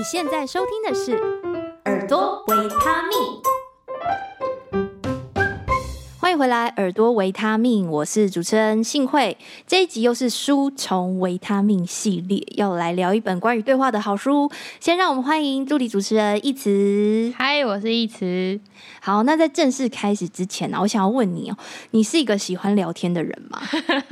[0.00, 1.12] 你现在收听的是
[1.84, 3.18] 《耳朵维他命》，
[6.18, 9.36] 欢迎回来，《耳朵维他命》，我是主持人幸慧。
[9.66, 14.50] 这一集又是书虫维他命系列，要来聊一本关于对话的好书。
[14.80, 17.30] 先让我们欢迎助理主持人一慈。
[17.36, 18.58] 嗨，我是一慈。
[19.02, 21.56] 好，那在正式开始之前呢，我想要问你哦，
[21.90, 23.60] 你是一个喜欢聊天的人吗？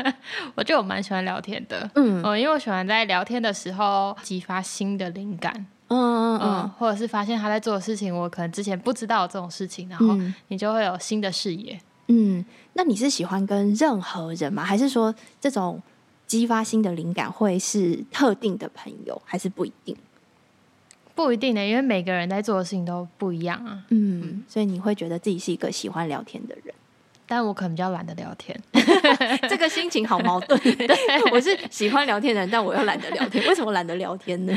[0.55, 10.17] 我觉得我蛮喜欢聊天的，嗯，因为我喜欢在聊天的时候激发新的灵感，嗯嗯嗯，或者是发现他在做的事情，我可能之前不知道这种事情，然后
[10.49, 11.81] 你就会有新的视野。
[12.09, 14.65] 嗯，那你是喜欢跟任何人吗？
[14.65, 15.83] 还是说这种
[16.27, 19.97] 激发新的灵感会是特定的朋友，还是不一定？
[21.15, 23.83] 不一定的，因为每个人在做的事情都不一样啊。
[23.89, 26.75] 嗯，所以你会觉得自己是一个喜欢聊天的人。
[27.29, 28.59] 但我可能比较懒得聊天
[29.49, 30.59] 这个心情好矛盾。
[30.61, 30.97] 对，
[31.31, 33.47] 我是喜欢聊天的人，但我又懒得聊天。
[33.47, 34.53] 为什么懒得聊天呢？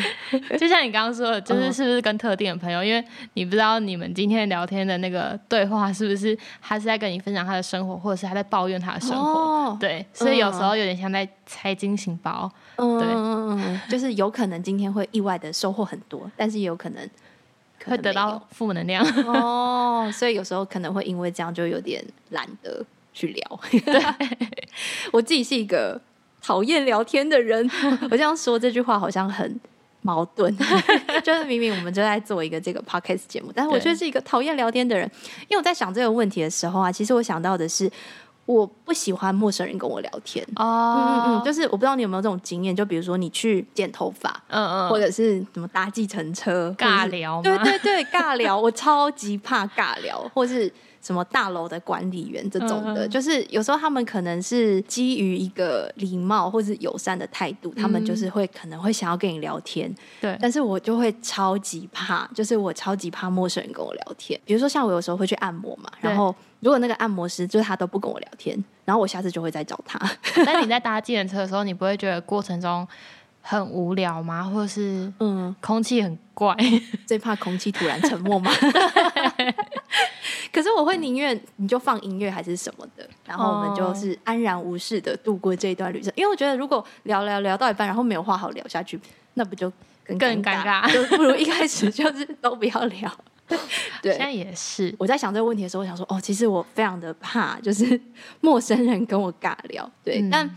[0.57, 2.79] 就像你刚刚说的，就是是不是跟特定的朋友？
[2.79, 9.39] 哦、因为你不知道你们今天聊天的那个对话是不是他是在跟你分享他的生活，或者是他在抱怨他的生活。
[9.39, 12.49] 哦、对，所以有时候有点像在拆惊情包。
[12.77, 17.09] 嗯、对，嗯，就是有可能今天会意外的收获很多，但是也有可能。
[17.85, 23.59] 会得到负能量哦， 所以有时候可能会因为这样就有点懒得去聊。
[23.69, 24.03] 对，
[25.11, 25.99] 我自己是一个
[26.41, 27.69] 讨厌聊天的人，
[28.09, 29.59] 我这样说这句话好像很
[30.01, 30.55] 矛盾，
[31.23, 35.09] 就是明明我们就在做一个这个 podcast 节目，但是我却是一个讨厌聊天的人。
[35.47, 37.91] 因为我在想这个问题的时候啊，其实我想到的是。
[38.51, 40.45] 我不喜欢陌生人跟我聊天。
[40.55, 50.71] 哦，嗯嗯嗯，就是我不知道你有没有这种经验，就比如说你去剪头发，嗯嗯，或者是什么搭计程车尬聊，对对对，尬聊， 我超级怕尬聊，或是。
[51.03, 59.91] 什么大楼的管理员这种的，就是有时候他们可能是基于一个礼貌或是友善的态度，他们就是会可能会想要跟你聊天。
[60.21, 64.39] 对，但是我就会超级怕，就是我超级怕陌生人跟我聊天。
[64.45, 69.99] 比如说像我有时候会去按摩嘛，然后如果那个按摩师就是他都不跟我聊天，然后我下次就会再找他。
[70.45, 72.87] 但你在搭计程车的时候，你不会觉得过程中
[73.41, 74.43] 很无聊吗？
[74.43, 76.55] 或者是嗯，空气很怪，
[77.05, 78.51] 最怕空气突然沉默吗？
[80.53, 86.11] 可是我会宁愿你就放音乐还是什么的，然后我们就是安然无事的度过这一段旅程。
[86.15, 88.99] 因为我觉得如果聊聊聊到一半，然后没有话好聊下去，
[89.35, 89.71] 那不就
[90.05, 90.63] 更尴尬？
[90.63, 93.09] 尴尬就不如一开始就是都不要聊。
[94.01, 94.93] 对，现在也是。
[94.97, 97.99] 我在想这个问题的时候，我想说，哦，其实我非常的怕，就是
[98.41, 99.89] 陌生人跟我尬聊。
[100.03, 100.55] 对，嗯、但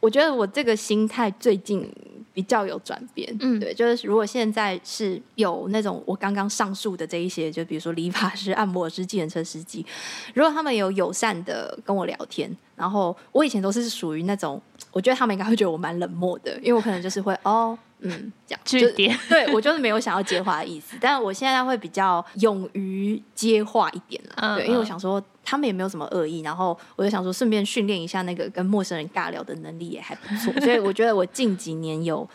[0.00, 1.90] 我觉得我这个心态最近。
[2.34, 9.84] 比较有转变，嗯，对，就是如果现在是有那种我刚刚上述的这一些，就比如说理发师、按摩师、计程车司机，
[10.32, 14.60] 如果他们有友善的跟我聊天，然后我以前都是属于那种，
[14.92, 17.78] 我觉得他们应该会觉得我蛮冷漠的，因为我可能就是会 哦。
[18.04, 32.28] 嗯，这样句点， 对，我就是没有想要接话的意思，但是我现在会比较勇于接话一点了，嗯、对，因为我想说他们也没有什么恶意，然后我就想说顺便训练一下那个跟陌生人尬聊的能力也还不错， 所以我觉得我近几年有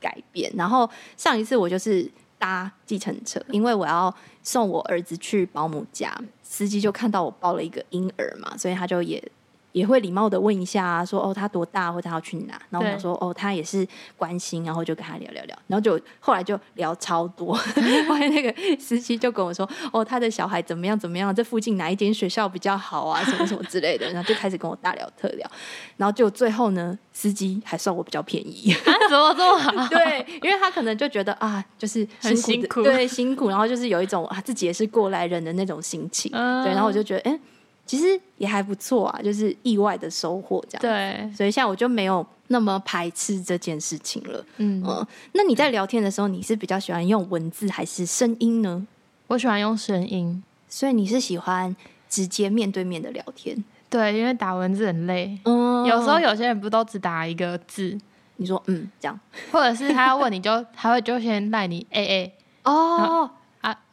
[0.00, 0.52] 改变。
[0.56, 9.22] 然后上一次我就是搭计程车，因为我要送我儿子去保姆家，司机就看到我抱了一个婴儿嘛，所以他就也。
[9.72, 17.54] 也会礼貌的问一下、啊，说哦他多大，或者他要去哪，然后我想说哦他也是关心，然后就跟他聊聊聊，然后就后来就聊超多，
[18.08, 25.50] 后来那个司机就跟我说哦他的小孩怎么样怎么样，这附近哪一间学校比较好啊， 什么什么之类的，然后就开始跟我大聊特聊，
[25.96, 29.70] 然后就最后呢，司机还算我比较便宜，啊、怎么这么好？
[29.88, 37.32] 对，因为他可能就觉得啊就是辛很辛苦，对辛苦，然后就是有一种啊自己也是过来人的那种心情，嗯、对，然后我就觉得哎。
[37.32, 37.40] 诶
[37.84, 40.80] 其实也还不错啊，就是意外的收获这样。
[40.80, 44.44] 对，所以现在我就没有那么排斥这件事情了。
[44.58, 48.86] 嗯，嗯，那你在聊天的时候，你是比较喜欢用文字还是声音呢？
[49.26, 51.74] 我喜欢用声音，所以你是喜欢
[52.08, 53.62] 直接面对面的聊天？
[53.90, 55.38] 对，因为打文字很累。
[55.44, 57.98] 嗯，有时候有些人不都只打一个字，
[58.36, 59.20] 你说嗯这样，
[59.50, 62.32] 或者是他要问你就 他会就先赖你 A A
[62.64, 63.30] 哦。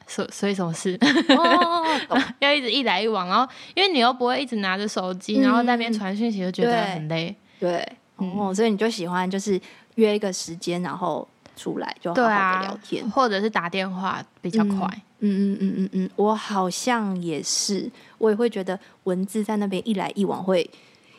[0.09, 0.97] 所所以什么事？
[1.38, 2.01] 哦、
[2.41, 7.33] 要一直一来一往，然后因为你又不会一直拿着手机，嗯、然后在那边传讯息，就觉得很累。
[7.59, 9.61] 对，哦，所以你就喜欢就是
[9.95, 14.88] 约一个时间，然后出来就好好的聊天，啊、或者是打电话比较快。
[15.19, 20.67] 嗯嗯嗯嗯嗯，我好像也是，我也会觉得文字在那边一来一往会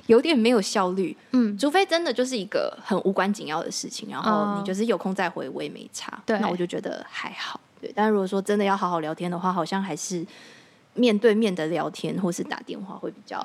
[0.07, 1.15] 有点没有效率。
[1.33, 6.19] 嗯，除非真的就是一个很无关紧要的事情，然后你就是有空再回，我也没差。
[6.25, 7.61] 对，那我就觉得还好。
[7.81, 10.27] 对，但是如果说真的要好好聊天的话，好像还是
[10.95, 13.45] 面对面的聊天或是打电话会比较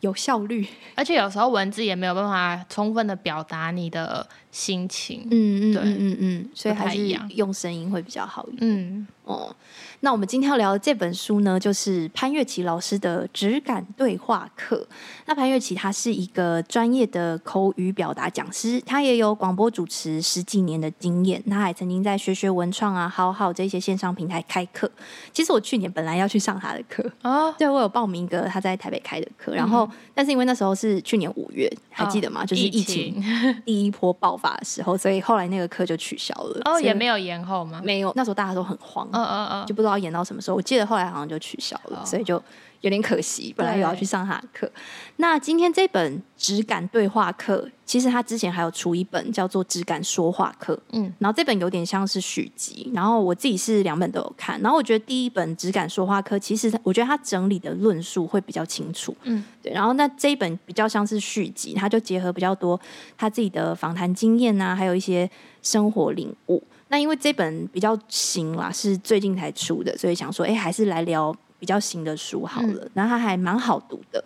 [0.00, 5.26] 有效率，嗯，而且有时候文字也没有办法充分的表达你的心情。
[5.32, 8.70] 嗯嗯嗯嗯嗯，所以还是用声音会比较好一点。
[8.70, 9.54] 嗯哦。
[10.00, 14.86] 那我们今天要聊的这本书呢，就是潘月琪老师的《质感对话课》。
[15.24, 21.42] 那潘月琪他是一个专业的口语表达讲师，他也有广播主持十几年的经验。
[21.48, 24.90] 他还曾经在学学文创啊、好好这些线上平台开课。
[25.32, 32.42] 其实我去年本来要去上他的课哦，对，我有报名一个他在台北开的课，然后、嗯、但是因为那时候是去年五月，还记得吗？
[32.42, 33.24] 哦、就是疫情
[33.64, 36.60] 第一波爆发的时候，所以后来那个课就取消了。
[36.66, 37.80] 哦，也没有延后吗？
[37.82, 39.94] 没有，那时候大家都很慌，嗯嗯嗯，就不知道。
[39.96, 40.56] 延到什么时候？
[40.56, 42.06] 我记得后来好像就取消了，oh.
[42.06, 42.42] 所以就
[42.84, 43.52] 有点可惜。
[43.56, 44.70] 本来有要去上他的课。
[45.16, 52.90] 那今天这本质感对话课，其实他之前还有出一本叫做质感说话课，嗯，然后这本有点像是续集。
[52.92, 59.72] 然后我自己是两本都有看，然后我觉得第一本质感说话课，其实我觉得他整理的论述会比较清楚，嗯，对。
[59.72, 62.78] 然后那这一本比较像是续集，他就结合比较多
[63.16, 65.30] 他自己的访谈经验啊，还有一些
[65.62, 66.62] 生活领悟。
[66.88, 71.34] 那因为这本比较新啦，是最近才出的，所以想说，哎，还是来聊
[71.64, 72.86] 比较新的书好了。
[72.92, 74.22] 然后它还蛮好读的。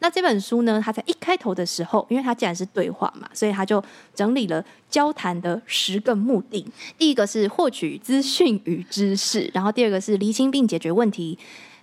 [0.00, 3.82] 那这本书呢，它在一开头的时候，因为它既然是对话嘛，所以它就
[4.14, 6.66] 整理了交谈的十个目的。
[6.98, 11.38] 第一个是获取资讯与知识，然后第二个是厘清并解决问题，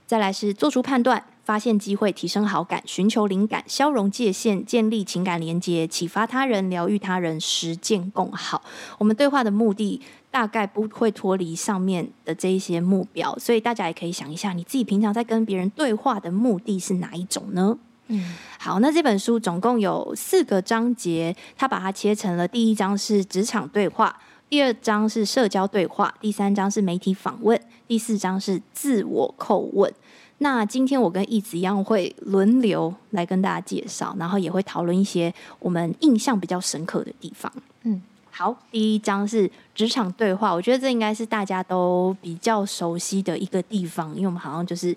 [0.05, 1.25] 再来是做出判断。
[1.49, 8.61] 发现机会，提升好感，寻求灵感，消融界限，建立情感连接，启发他人，疗愈他人，实践共好。
[8.99, 9.99] 我们对话的目的
[10.29, 17.75] 大概不会脱离上面的这一些目标，所以大家也可以想一下，你自己平常在跟别人对话的目的是哪一种呢？
[18.09, 24.15] 嗯，好，那这本书总共有四个章节，它把它切成了第一章是职场对话，
[24.47, 29.91] 第二章是社交对话，第三章是媒体访问，第四章是自我叩问。
[30.41, 37.51] 那今天我跟义子一样会轮流来跟大家介绍，然后也会讨论一些我们印象比较深刻的地方。
[37.83, 38.01] 嗯，
[38.31, 44.95] 好，第一章是职场对话，我觉得这应该是大家都比较熟悉的一个地方，因为我们好像就是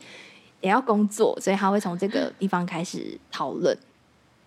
[0.60, 3.76] 也要工作，所以他会从这个地方开始讨论。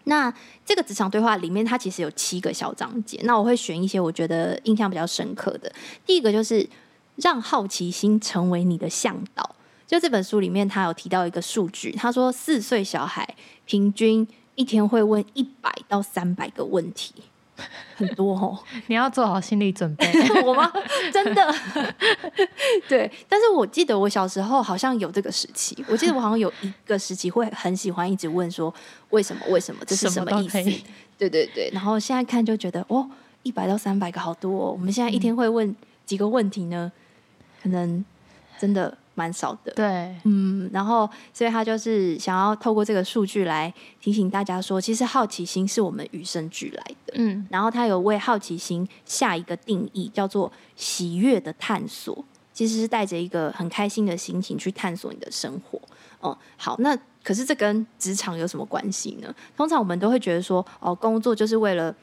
[0.06, 0.34] 那
[0.66, 5.70] 这个职场对话里面，它其实有七个小章节，那我会选一些我觉得印象比较深刻的。
[6.06, 6.66] 第一个就是
[7.18, 9.56] 让好奇心成为你的向导。
[9.88, 13.28] 就这本书里面，他有提到一个数据，他说四岁小孩
[13.66, 17.14] 平均一天会问一百到三百个问题，
[17.96, 18.58] 很多哦。
[18.88, 20.12] 你要做好心理准备，
[20.44, 20.72] 我吗？
[21.14, 21.56] 真的？
[22.90, 23.12] 对。
[23.30, 28.74] 但是我记得我小时候好像有这个时期，我记得我好像有一个时期会很喜欢一直问说
[29.12, 29.46] 为什么？
[29.50, 29.82] 为什么？
[29.86, 30.64] 这是什么意思？
[31.18, 31.70] 对对对。
[31.72, 33.08] 然后现在看就觉得哦，
[33.44, 34.72] 一百到三百个好多哦。
[34.72, 36.92] 我们现在一天会问几个问题呢？
[37.62, 38.04] 可能
[38.58, 38.98] 真的。
[39.16, 52.24] 蛮少的，对，嗯，然后所以他就是想要透过这个数据来提醒大家说，其实好奇心是我们与生俱来的，嗯，然后他有为好奇心下一个定义，叫做喜悦的探索，
[52.54, 55.82] 其实是带着一个很开心的心情去探索你的生活，
[56.20, 59.34] 哦，好，那可是这跟职场有什么关系呢？
[59.58, 61.96] 通常我们都会觉得说，哦，工作就是为了。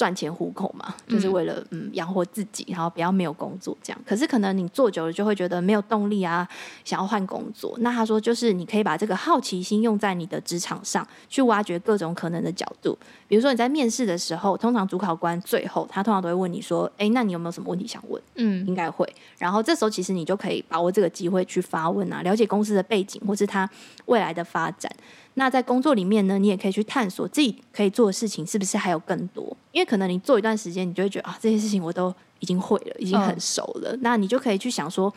[0.00, 4.00] 赚钱糊口嘛，就是为了嗯养活自己，然后不要没有工作这样。
[4.06, 6.48] 可是可能你做久了就会觉得没有动力啊，
[6.86, 7.76] 想要换工作。
[7.80, 12.96] 那他说就是你可以把这个好奇心用在你的职场上，去挖掘各种可能的角度。
[13.28, 19.06] 比如说你在面试的时候，通常主考官最后他通常都会问你说：“哎，那你有没有什么问题想问？”嗯，应该会。
[19.36, 23.68] 然后这时候其实你就可以把握这个机会去发问啊，了解公司的背景或是他
[24.06, 24.90] 未来的发展。
[25.34, 29.56] 那在工作里面呢，你也可以去探索自己可以做的事情是不是还有更多？
[29.72, 33.92] 因为可能你做一段时间，你就会觉得啊，这些事情我都已经会了，已经很熟了。
[33.92, 34.00] 嗯。
[34.02, 35.12] 那你就可以去想说，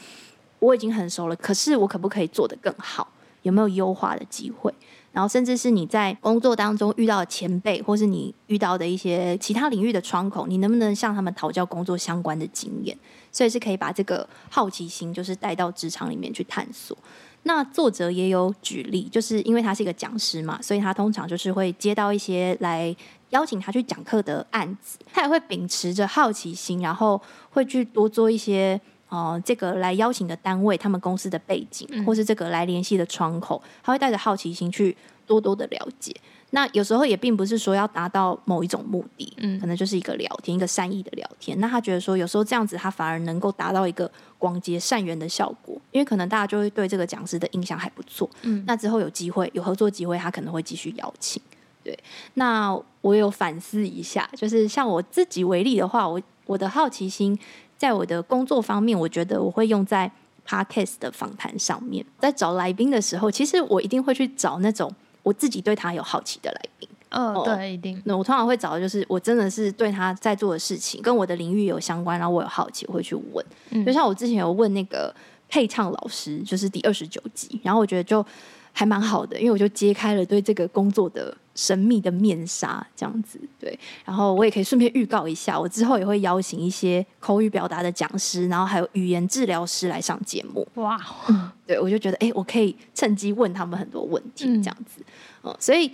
[0.60, 3.08] 我已经很熟了，可是我可不可以做得更好？
[3.42, 4.74] 有没有优化的机会？
[5.12, 12.98] 然后甚至是你在工作当中遇到的前辈，或是你遇到的一些其他领域的窗口，你能不能向他们讨教工作相关的经验？
[13.32, 16.98] 所以是可以把这个好奇心，就是带到职场里面去探索。
[17.44, 22.96] 那作者也有举例，就是因为他是一个讲师嘛，所以他通常就是会接到一些来
[23.32, 34.96] 邀请他去讲课的案子，他也会秉持着好奇心，然后会去多做一些，呃，这个来邀请的单位他们公司的背景，或是这个来联系的窗口，他会带着好奇心去
[35.28, 36.16] 多多的了解。
[36.56, 41.60] 那有时候也并不是说要达到某一种目的，嗯，可能就是一个聊天，一个善意的聊天。
[41.60, 51.42] 那他觉得说，有时候这样子，他反而能够达到一个广结善缘的效果，因为可能大家就会对这个讲师的印象还不错，嗯，那之后有机会有合作机会，他可能会继续邀请。
[51.84, 51.98] 对，
[52.36, 57.36] 那我有反思一下，就是像我自己为例的话，我我的好奇心
[57.80, 60.12] 在我的工作方面，我觉得我会用在
[60.48, 66.88] podcast 的访谈上面，在找来宾的时候，其实我一定会去找那种我自己对他有好奇的来宾。
[67.12, 68.02] 哦，哦对，一定。
[68.06, 73.46] 那我通常会找的就是我真的是对他在做的事情跟我的领域有相关，然后我有好奇，我会去问。
[73.70, 75.14] 嗯，就像我之前有问那个
[75.48, 78.26] 配唱老师，就是第二十九集，然后我觉得就
[78.72, 83.40] 还蛮好的，因为我就揭开了对这个工作的神秘的面纱，这样子。
[83.60, 90.68] 对，然后我也可以顺便预告一下，我之后也会邀请一些口语表达的讲师，然后还有语言治疗师来上节目。
[90.76, 95.04] 哇，嗯，对，我就觉得哎，我可以趁机问他们很多问题，这样子。
[95.44, 95.92] 嗯，嗯，所以。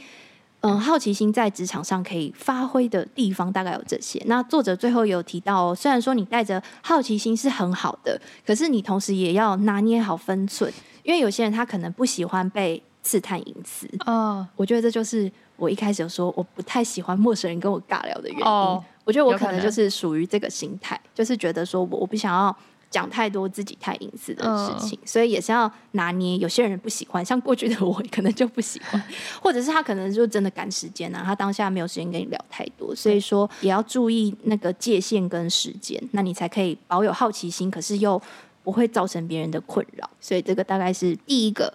[0.62, 4.22] 嗯，好奇心在职场上可以发挥的地方大概有这些。
[4.25, 10.70] 那作者最后有提到，虽然说你带着好奇心是很好的，可是你同时也要拿捏好分寸，
[11.04, 13.88] 因为有些人他可能不喜欢被刺探隐私。
[14.06, 18.46] 哦，我觉得这就是我一开始有说我不太喜欢陌生人跟我尬聊的原因。
[18.46, 22.56] 哦，我觉得我可能就是属于这个心态，就是觉得说我我不想要。
[22.92, 26.36] 讲太多自己太隐私的事情，所以也是要拿捏。
[26.38, 29.00] 有些人不喜欢，像过去的我可能就不喜欢，
[29.39, 38.20] 或者是他可能就真的赶时间啊，他当下没有时间跟你聊太多，所以说也要注意那个界限跟时间，那你才可以保有好奇心，可是又
[38.63, 40.10] 不会造成别人的困扰。
[40.20, 41.72] 所以这个大概是第一个，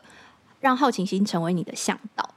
[0.59, 2.29] 让好奇心成为你的向导。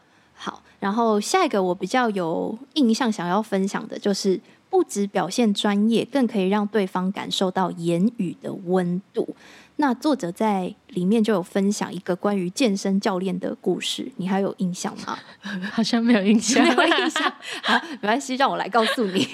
[0.79, 4.39] 好，然后下一个我比较有印象想要分享的就是。
[4.69, 9.33] 不止表现专业，更可以让对方感受到言语的温度。
[9.77, 15.17] 那作者在里面就有分享一个关于健身教练的故事，你还有印象吗？
[15.71, 17.23] 好像没有印象， 没有印象。
[17.63, 19.25] 好，没关系，让我来告诉你。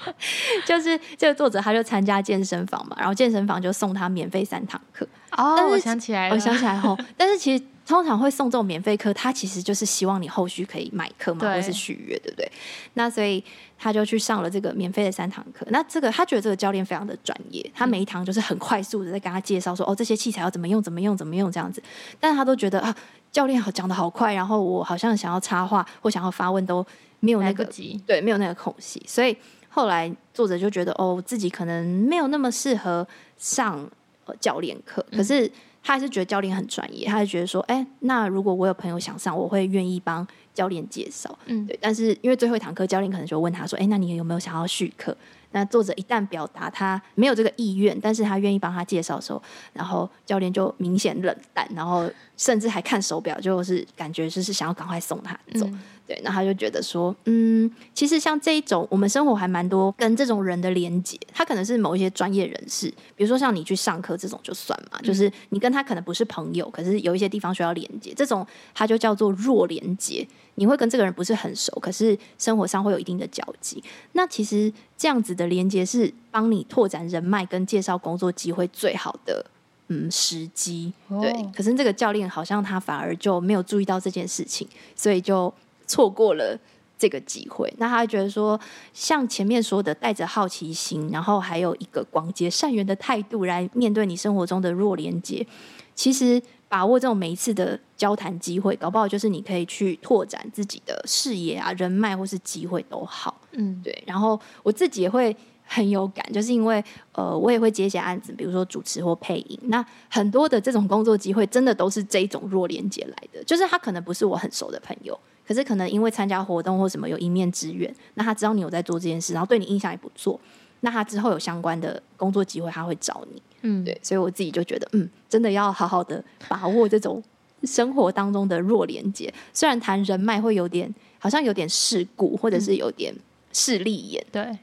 [0.64, 5.06] 就是这个作者他就参加健身房嘛，然后健身房就送他免费三堂课。
[5.36, 7.62] 哦，我想起来了，我想起来后，但是其实。
[7.90, 12.50] 通常会送这种免费课，他其实就是希望你后续可以买课嘛，或是续约，对不对？
[12.94, 13.42] 那所以
[13.76, 15.66] 他就去上了这个免费的三堂课。
[15.70, 21.82] 那这个他觉得这个教练非常的专业，他每一堂就是很快速的在跟他介绍说，哦，这些器材要怎么用，怎么用，怎么用这样子。
[22.20, 22.94] 但是他都觉得啊，
[23.32, 26.86] 教练好讲的好快，然后我好像想要插话或想要发问都
[27.18, 27.68] 没有那个
[28.06, 29.02] 对，没有那个空隙。
[29.04, 29.36] 所以
[29.68, 33.04] 后来作者就觉得，哦，自己可能没有那么适合
[33.36, 33.90] 上
[34.38, 35.50] 教练课，可是。
[35.80, 41.36] 嗯他还是觉得教练很专业，他还觉得说，哎、欸，那如果我有朋友想上，我会愿意帮教练介绍。
[41.46, 41.78] 嗯，对。
[41.80, 45.16] 但是因为最后一堂课，教练可能就问他说，哎、欸，那你有没有想要续课？
[45.52, 55.66] 那作者一旦表达他没有这个意愿，但是他愿意帮他介绍的时候，然后教练就明显冷淡，然后甚至还看手表，就是感觉就是想要赶快送他走。
[55.66, 55.80] 嗯
[56.10, 70.26] 对，那他就觉得说，嗯，其实像这一种，我们生活还蛮多跟这种人的连接，他可能是某一些专业人士，比如说像你去上课这种就算嘛，就是你跟他可能不是朋友，可是有一些地方需要连接，这种他就叫做弱连接。
[70.56, 73.80] 你会跟这个人不是很熟，可是生活上会有一定的交集。
[74.14, 79.46] 那其实这样子的连接是帮你拓展人脉跟介绍工作机会最好的
[79.86, 80.92] 嗯时机。
[81.08, 85.54] 对，可是这个教练好像他反而就没有注意到这件事情，所以就。
[85.90, 86.56] 错过了
[86.96, 88.60] 这个机会，那他觉得说，
[88.92, 95.46] 像前面说的，带着好奇心，然后还有一个广结善缘的态度来面对你生活中的弱连接，
[95.94, 103.40] 其实把握这种每一次的交谈机会，搞不好就是你可以去拓展自己的视野啊、人脉或是机会都好。
[103.52, 104.04] 嗯，对。
[104.06, 109.58] 然后我自己也会很有感，就是因为呃，我也会接一些案子，比如说主持或配音。
[109.64, 115.18] 那很多的这种工作机会，真的都是这种弱连接来的，就是他可能不是我很熟的朋友。
[115.50, 120.38] 可是可能因为参加活动或什么有一面之缘，那他知道你有在做这件事，然后对你印象也不错，
[120.82, 123.42] 那他之后有相关的工作机会，他会找你。
[123.62, 127.20] 嗯，对，所以我自己就觉得，嗯，真的要好好的把握这种
[127.64, 129.34] 生活当中的弱连接。
[129.52, 133.12] 虽然谈人脉会有点，好像有点世故，或者是有点
[133.52, 134.58] 势利眼，嗯，对。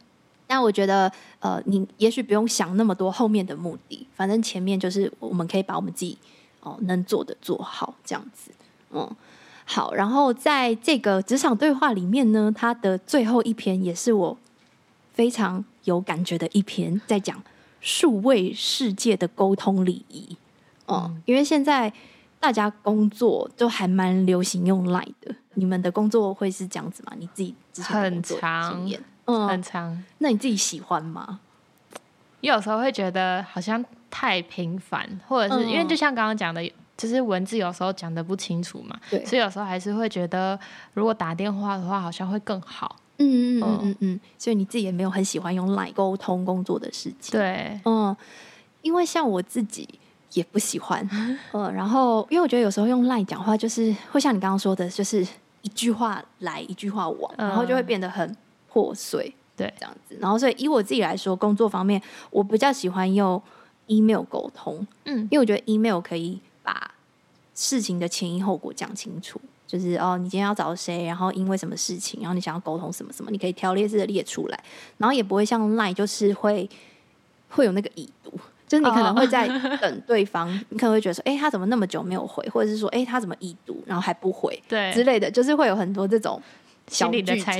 [0.47, 6.17] 但我觉得，呃，你也许不用想那么多后面的目的，反正前面就是我们可以把我们自己
[6.61, 8.51] 哦能做的做好，这样子，
[8.91, 9.13] 嗯。
[9.69, 14.37] 好，然后在这个职场对话里面呢，它的最后一篇也是我
[15.13, 17.43] 非常有感觉的一篇，在讲
[17.81, 20.37] 数位世界的沟通礼仪。
[20.85, 21.91] 哦、嗯，因为现在
[22.39, 27.11] 大家工作都还蛮流行用 Line 的，你们的工作会是这样子吗？
[27.19, 28.39] 你自己之前的工作
[28.71, 30.01] 经验，嗯，很长。
[30.19, 31.41] 那你自己喜欢吗？
[32.39, 36.71] 有时候会觉得好像太频繁，或者是、嗯、因为就像刚刚讲的。
[36.97, 40.59] 就是文字有时候讲的不清楚嘛，对，所以有时候还是会觉得，
[40.93, 42.95] 如果打电话的话，好像会更好。
[43.19, 47.39] 嗯嗯嗯嗯嗯，所以你自己也没有很喜欢用 LINE 沟通工作的事情。
[47.39, 48.15] 对，嗯，
[48.81, 49.87] 因为像我自己
[50.33, 51.07] 也不喜欢，
[51.53, 55.25] 嗯，然后因为我觉得有时候用 LINE 讲话，就是会像你刚刚说的，就是
[55.61, 58.35] 一句话来一句话往，然后就会变得很
[58.67, 59.33] 破碎。
[59.55, 60.17] 对，这样子。
[60.19, 63.41] 然后所以以我自己来说，工作方面，我比较喜欢用。
[63.89, 66.91] email 沟通，嗯，因为我觉得 email 可以把
[67.55, 74.63] 事情的前因后果讲清楚，就是哦，你今天要找谁，然后因为什么事情，然后你想要沟通什么什么，你可以条列式的列出来，
[74.97, 76.69] 然后也不会像 line 就是会
[77.47, 78.33] 会有那个已读。
[78.67, 79.47] 就是你可能会在
[79.77, 86.41] 等对方，哦、你可能会觉得说，哎、欸，他怎么那么久没有回，或者是说，哎、欸，他怎么已读，然后还不回，对之类的，就是会有很多这种
[86.87, 87.53] 小剧场。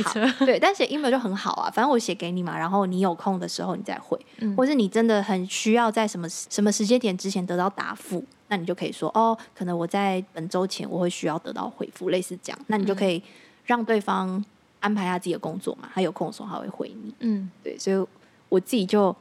[0.46, 13.22] 对，但写 email 就很好啊，反正我写给你嘛，然后你有空的时候你再回，嗯、或是你真的很需要在什么什么时间点之前得到答复，那你就可以说，哦，可能我在本周前我会需要得到回复，类似这样，那你就可以
[13.66, 14.44] 让对方
[14.80, 17.14] 安排他自己的工作嘛，他有空的时候他会回你。
[17.20, 18.08] 嗯，对，所以
[18.50, 19.16] 我自己就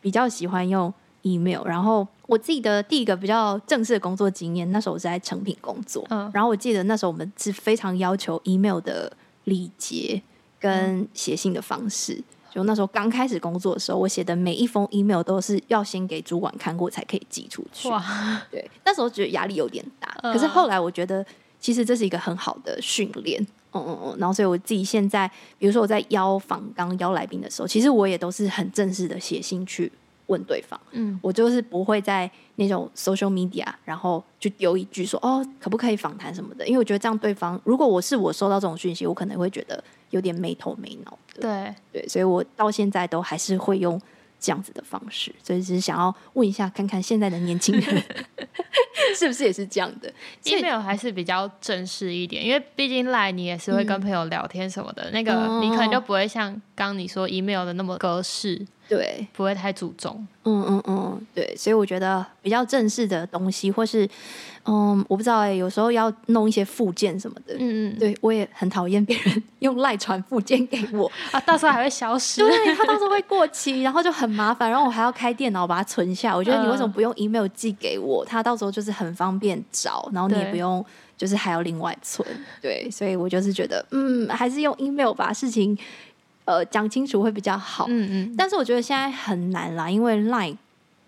[0.00, 0.92] 比较喜欢用。
[1.22, 9.12] email，然后我自己的第一个比较正式的工作经验，那时候我是在成品工作，嗯，然后我记得那时候我们是非常要求 email 的
[9.46, 10.22] 礼节
[10.60, 12.12] 跟写信的方式。
[12.14, 12.24] 嗯、
[12.54, 17.88] 就那时候刚开始工作的时候，我写的每一封 email 都是要先给主管看过才可以寄出去。
[17.88, 21.24] 哇，对，那时候觉得压力有点大，可是后来我觉得
[21.58, 23.40] 其实这是一个很好的训练，
[23.72, 29.90] 嗯嗯嗯，然后所以我自己现在，比如说我在邀访刚邀来宾的时候，其实我也都是很正式的写信去。
[30.26, 36.66] 问对方，嗯，我就是不会在那种 social media，然后就丢一句说哦，可不可以访谈什么的？
[36.66, 41.42] 因为我觉得这样对方，如果我是我收到这种讯息，我可能会觉得有点没头没脑的。
[41.42, 44.00] 对对，所以我到现在都还是会用
[44.40, 48.02] 这样子的方式，所以只是想要问一下，看看现在的年轻人
[49.16, 50.12] 是不是也是这样的
[50.44, 58.66] ？email 还是比较正式一点，因为毕竟 LINE 你也是会跟朋友聊天什么的，嗯、那个你可能就不会像刚你说 email 的那么格式。
[58.88, 60.26] 对，不会太注重。
[60.44, 64.08] 嗯嗯嗯，对，所以我觉得比较正式的东西，或是
[64.64, 67.54] 嗯，我不知道哎、欸，有时候要弄一些附件什么的。
[67.58, 72.40] 嗯嗯，对我也很讨厌别人 用赖传附件给我啊，到时候还会消失。
[72.42, 76.36] 对，他到时候会过期，然后就很麻烦，然后我还要开电脑把它存下。
[76.36, 78.24] 我觉得你为什么不用 email 寄给我？
[78.24, 80.84] 他到时候就是很方便找，然后你也不用
[81.16, 82.24] 就是还要另外存。
[82.62, 85.76] 对，所以我就是觉得，嗯，还是用 email 把事情。
[86.46, 87.84] 呃，讲清楚会比较好。
[87.88, 88.34] 嗯嗯。
[88.38, 90.56] 但是我觉得现在很难啦，因为 Line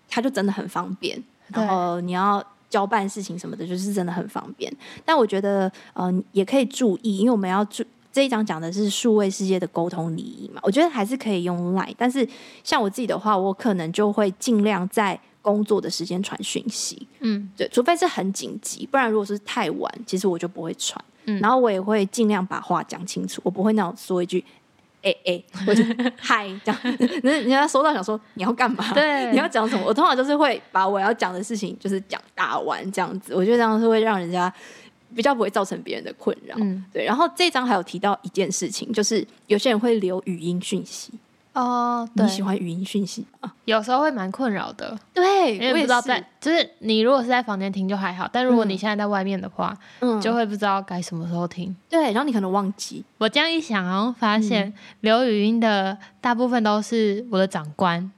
[0.07, 4.71] 它就真的很方便，然后你要交办事情什么的，就是真的很方便。
[5.03, 10.59] 但我觉得，嗯、呃，也可以注意，因为我们要注这一章讲的是数位世界的沟通礼仪嘛。
[10.63, 12.27] 我觉得还是可以用 Line，但是
[12.63, 17.07] 像我自己的话，我可能就会尽量在工作的时间传讯息。
[17.19, 21.03] 嗯，对，除非是很紧急，不然如果是太晚，其实我就不会传。
[21.25, 21.39] 嗯。
[21.39, 24.43] 然后我也会尽量把话讲清楚，我不会那种说一句。
[25.01, 25.83] 哎哎， 我就
[26.17, 26.79] 嗨这样，
[27.23, 28.91] 那人家收到想说你要干嘛？
[28.93, 29.83] 对，你要讲什么？
[29.85, 34.53] 我通常就是会把我要讲的事情就是讲大完这样子，我觉得这样是会让人家
[35.15, 36.55] 比较不会造成别人的困扰。
[36.59, 37.05] 嗯，对。
[37.05, 41.13] 然后这张还有提到一件事情，就是有些人会留语音讯息。
[41.59, 43.51] 哦，对，你喜欢语音讯息吗？
[43.65, 44.97] 有时候会蛮困扰的。
[45.13, 51.75] 对，因为不知道在，就是你如果是在房间听就还好，但如果你现在在外面的话，嗯，就会不知道该什么时候听。
[51.89, 53.03] 对，然后你可能忘记。
[53.17, 58.09] 我这样一想，然后发现留语音的大部分都是我的长官。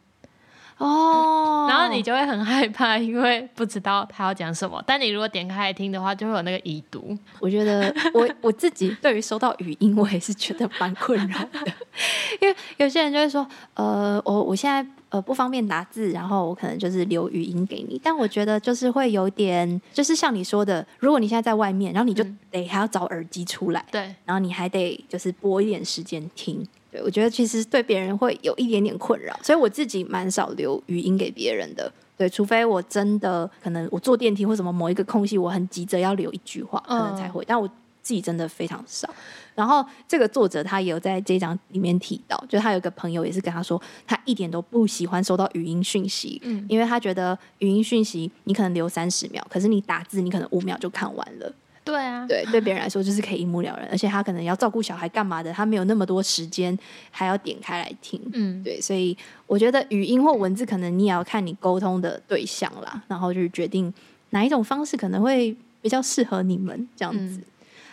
[0.81, 4.83] 哦，然后你就会很害怕，因为不知道他要讲什么。
[4.87, 7.15] 但你如果点开来听的话，就会有那个已读。
[7.39, 11.71] 我觉得 我我自己对于收到语音，我也是觉得蛮困扰的，
[12.41, 18.01] 因为有些人就会说，呃，我我现在呃不方便打字，然后我可能就是留语音给你。
[18.03, 26.67] 但我觉得就是会有点，就是像你说的，如果你现在在外面，然后你就得还要找耳机出来，对、嗯，然后你还得就是拨一点时间听。
[26.91, 31.91] 对，我觉得其实对别人会有一点点困扰，所以我自己蛮少留语音给别人的。
[32.17, 37.41] 对，除非我真的可能我坐电梯或什么某一个空隙，我很急着要留一句话，可能才会。
[37.43, 37.67] 嗯、但我
[38.03, 39.09] 自己真的非常少。
[39.55, 51.51] 然后这个作者他也有在这一章里面提到，就他有个朋友也是跟他说，他一点都不喜欢收到语音讯息，嗯，因为他觉得语音讯息你可能留三十秒，可是你打字你可能五秒就看完了。
[51.83, 56.77] 对啊，对，对别人来说就是可以一目了然，而且他可能要照顾小孩干嘛的，他没有那么多时间
[57.09, 59.17] 还要点开来听，嗯，对，所以
[59.47, 63.91] 我觉得语音或文字可能你也要看你沟通的对象啦，然后就是决定
[64.29, 67.37] 哪一种方式可能会比较适合你们这样子。
[67.37, 67.43] 嗯、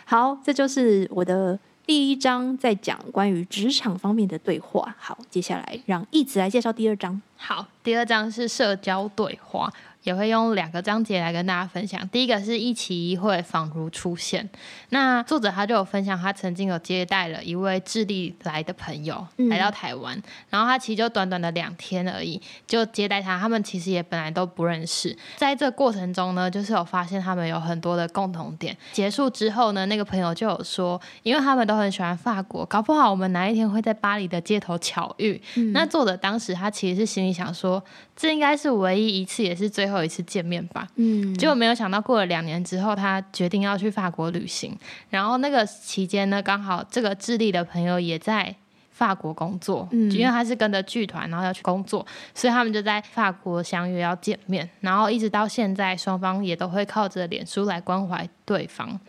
[0.05, 4.95] 好，这就是我的第一章，在讲关于职场方面的对话。
[4.99, 7.19] 好，接下来让一直来介绍第二章。
[7.35, 9.73] 好，第二章是社交对话。
[10.03, 12.07] 也会用两个章节来跟大家分享。
[12.09, 14.49] 第一个是一期一会仿如出现，
[14.89, 28.75] 那作者他就有分享，他曾经有接待了一位智利来的朋友来到台湾，嗯、然后他其实就短短的两天而已就接待他，他们其实也本来都不认识，在这过程中呢，就是有发现他们有很多的共同点。
[28.93, 35.41] 结束之后呢，那个朋友就有说，因为他们都很喜欢法国，搞不好我们哪一天会在巴黎的街头巧遇。
[35.55, 37.83] 嗯、那作者当时他其实是心里想说，
[38.15, 40.87] 这应该是唯一一次，也是最后一次见面吧。
[40.95, 44.77] 嗯，结果没有想到，过了两年之后，他决定要去法国旅行。
[45.09, 48.55] 然后那个期间呢，刚好这个智利的朋友也在
[48.91, 54.69] 法国工作，嗯，因为他是跟着剧团，然后要去工作，所以他们就在法国相约要见面。
[54.81, 58.99] 然后一直到现在，双方也都会靠着脸书来关怀对方。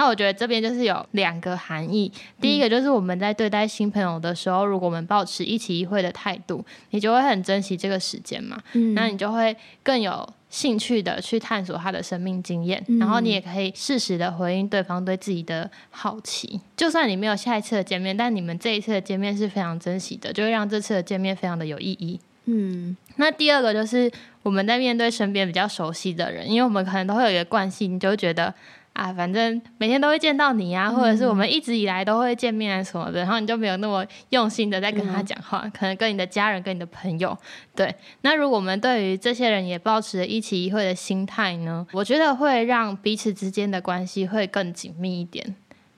[0.00, 2.10] 那我觉得这边就是有两个含义，
[2.40, 22.18] 第一个就是我们在对待新朋友的时候，如果我们保持一期一会的态度，你就会很珍惜这个时间嘛，嗯，那你就会更有兴趣的去探索他的生命经验，然后你也可以适时的回应对方对自己的好奇，就算你没有下一次的见面，但你们这一次的见面是非常珍惜的，就会让这次的见面非常的有意义。
[22.46, 24.10] 嗯，那第二个就是
[24.42, 28.54] 我们在面对身边比较熟悉的人，因为我们可能都会有一个惯性，你就会觉得。
[28.92, 37.36] 啊，反正每天都会见到你啊，或者是我们一直以来都会见面啊什么的，嗯、然后你就没有那么用心的在跟他讲话，嗯、可能跟你的家人、跟你的朋友，
[37.74, 37.94] 对。
[38.22, 45.54] 那如果我们对于这些人也保持着一期一会的心态呢，我觉得会让彼此之间的关系会更紧密一点。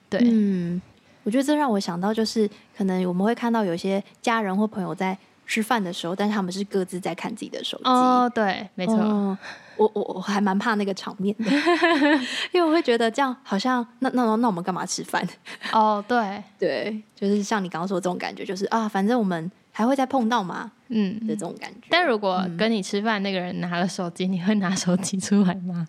[0.08, 0.80] 对，嗯，
[1.24, 7.84] 我觉得这让我想到，就是可能我们会看到有些家人或朋友在吃饭的时候，但是他们是各自在看自己的手机。
[7.84, 8.96] 哦，对，没错。
[8.96, 9.36] 哦
[9.78, 11.50] 我我我还蛮怕那个场面的，
[12.52, 15.26] 因为我会觉得这样好像那那那我们干嘛吃饭？
[15.72, 21.88] 哦，对 对，就是像你刚刚说的这种感觉，就是啊，反正我们还会再碰到嘛，嗯的这种感觉。
[21.88, 25.88] 但如果跟你吃饭那个人拿了手机，嗯、你会拿手机出来吗？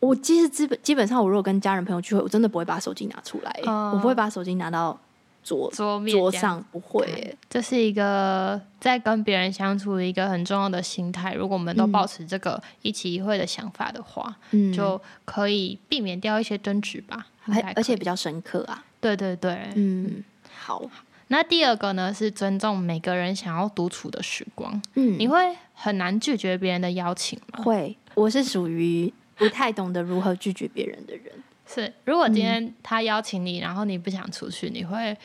[0.00, 4.96] 我其实基本基本上，我如果跟家人朋友聚会，我真的不会把手机拿出来，哦、我不会把手机拿到。
[5.44, 11.34] 桌桌面桌上不会，这是一个在跟别人相处的一个很重要的心态。
[11.34, 18.82] 如果我们都保持这个一起一会的想法的话，嗯，就可以避免掉一些争执吧，而而且比较深刻啊。
[19.00, 20.90] 对对对，嗯，好。
[21.28, 24.80] 那第二个呢，是尊重每个人想要独处的时光。
[24.94, 25.36] 嗯，你会
[25.74, 27.62] 很难拒绝别人的邀请吗？
[27.62, 31.24] 会，我是属于不太懂得如何拒绝别人的人。
[31.66, 35.16] 是，如果今天他邀请你，嗯、然后你不想出去，你会，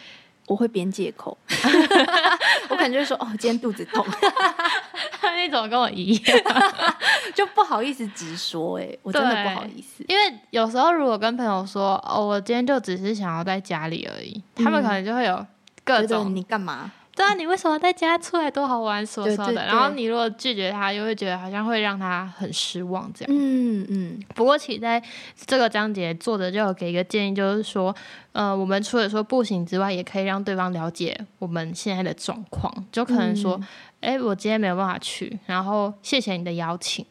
[0.47, 1.37] 我会编借口，
[2.69, 4.05] 我可能就会说，哦，今天肚子痛，
[5.37, 6.39] 你怎么跟我一样，
[7.35, 15.45] 就不好意思直说，哎，我真的不好意思，因为有时候如果跟朋友说，哦，我今天就只是想要在家里而已，嗯、他们可能就会有
[15.83, 16.91] 各种你干嘛？
[17.19, 19.65] 对啊，你为什么在家出来多好玩，什么什么的？
[19.65, 23.35] 然后你如果拒绝他，又会觉得好像会让他很失望这样。
[23.37, 24.19] 嗯嗯。
[24.33, 25.03] 不过其实在
[25.45, 27.93] 这个章节，作者就有给一个建议，就是说，
[28.31, 33.59] 呃，我们除了说不行之外，也可以让对方了解我们现在的状况，就可能说，
[33.99, 37.05] 哎、嗯，我今天没有办法去，然后谢谢你的邀请。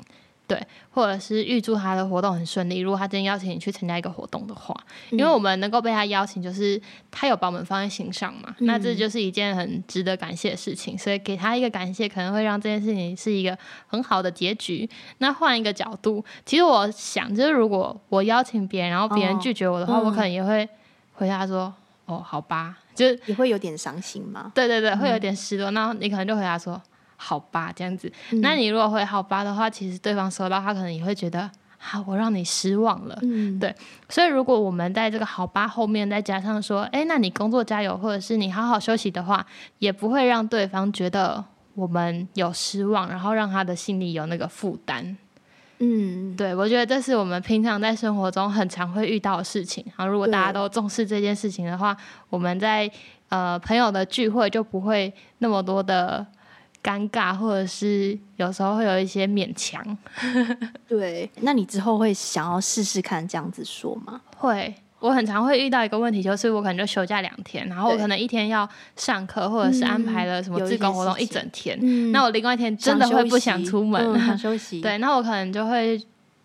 [0.48, 0.58] 对，
[0.90, 2.78] 或者是预祝他的活动很顺利。
[2.78, 4.74] 如果他今天邀请你去参加一个活动的话，
[5.10, 6.80] 因为我们能够被他邀请，就是
[7.10, 10.96] 他有把我们放在心上嘛，嗯、那这就是一件很值得感谢的事情。
[10.96, 13.56] 所以给他一个感谢，可能会让这件事情是一个
[13.86, 14.88] 很好的结局。
[15.18, 20.66] 那换一个角度，其实我想，就是如果我邀请别人，然后别人拒绝我的话，哦、我可能也会
[21.12, 21.70] 回答说
[22.08, 24.50] ：“嗯、哦，好吧。”就是你会有点伤心吗？
[24.54, 25.70] 对对对，会有点失落。
[25.72, 26.80] 那、嗯、你可能就回答说。
[27.20, 28.10] 好吧，这样子。
[28.30, 33.18] 嗯、那你如果回好吧的话，其实对方收到他可能也会觉得，好、啊，我让你失望了。
[33.22, 33.74] 嗯，对。
[34.08, 39.44] 所以如果我们在这个好吧后面再加上说，哎，那你工作加油，或者是你好好休息的话，
[39.80, 45.16] 也不会让对方觉得我们有失望，然后让他的心里有那个负担。
[45.80, 49.84] 嗯，对，我觉得这是我们平常在生活中很常会遇到的事情。
[49.96, 51.96] 然后如果大家都重视这件事情的话，
[52.30, 52.88] 我们在
[53.28, 56.24] 呃朋友的聚会就不会那么多的。
[56.82, 59.82] 尴尬，或者是有时候会有一些勉强。
[60.88, 64.20] 对，那你之后会想要试试看这样子说吗？
[64.36, 74.18] 会，我很常会遇到一个问题，就是我可能就休假两天，然后我可能一天要上课，或者是安排了什么自工活动一整天，嗯、那我另外一天真的会不想出门，想休息。
[74.18, 76.00] 嗯、想休息 对，那我可能就会。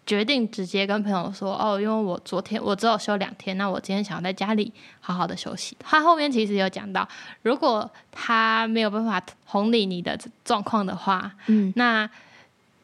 [0.05, 5.77] 决定直接跟朋友说哦，因为我昨天我只有休两天，那我今天想要在家里好好的休息。
[5.79, 7.07] 他后面其实有讲到，
[7.41, 12.09] 如果他没有办法同理你的状况的话，嗯，那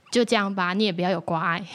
[0.10, 1.65] 就这样吧，你也不要有挂碍。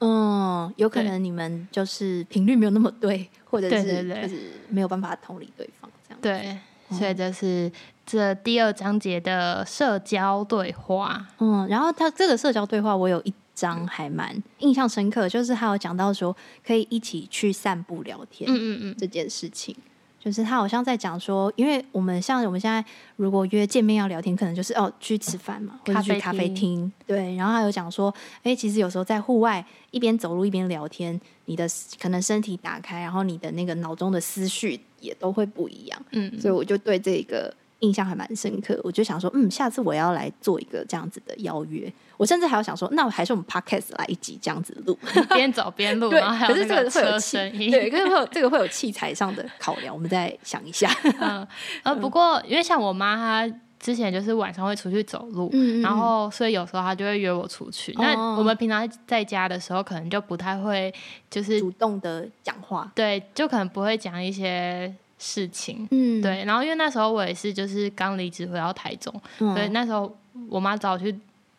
[0.00, 6.20] 嗯，有可能你们就是频率没有那么对，或者是就是没有办法同理对方这样。
[6.20, 6.58] 对，
[6.98, 7.70] 所以这是
[8.04, 11.24] 这第二章节的社交对话。
[11.38, 13.32] 嗯，然后他这个社交对话，我有一。
[13.58, 19.74] 章还蛮印象深刻，就是他有讲到说可以一起去散步聊天，嗯嗯嗯，这件事情。
[20.20, 22.84] 就是他好像在讲说，因为我们像我们现在
[23.16, 26.92] 如果约见面要聊天，可能就是哦去吃饭嘛，或者去咖啡厅。
[27.06, 31.66] 对，然后他有讲说，哎，其实有时候在户外一边走路一边聊天，你的
[32.00, 36.02] 可能身体打开，然后你的那个脑中的思绪也都会不一样。
[36.10, 37.54] 嗯，所以我就对这个。
[37.80, 41.92] 印象还蛮深刻，我就想说，嗯，下次我要来做一个这样子的邀约。
[42.16, 44.98] 我甚至还要想说，那我还是我们 podcast 来一集这样子录，
[45.30, 46.10] 边走边录。
[46.10, 47.36] 对，可是这个会有器，
[47.70, 50.90] 对，可是会有 这个会有器材上的考量，我们再想一下。
[51.20, 51.46] 嗯，
[51.84, 57.94] 呃，不过因为像我妈她之前就是晚上会出去走路，嗯，然后所以有时候她就会约我出去。
[57.96, 60.92] 那、嗯、我们平常在家的时候，可能就不太会
[61.30, 64.92] 就是主动的讲话，对，就可能不会讲一些。
[65.18, 70.16] 事情，嗯，对，然后因为那时候我也是，就是刚离职回到台中，嗯、所以那时候
[70.48, 71.14] 我妈找我去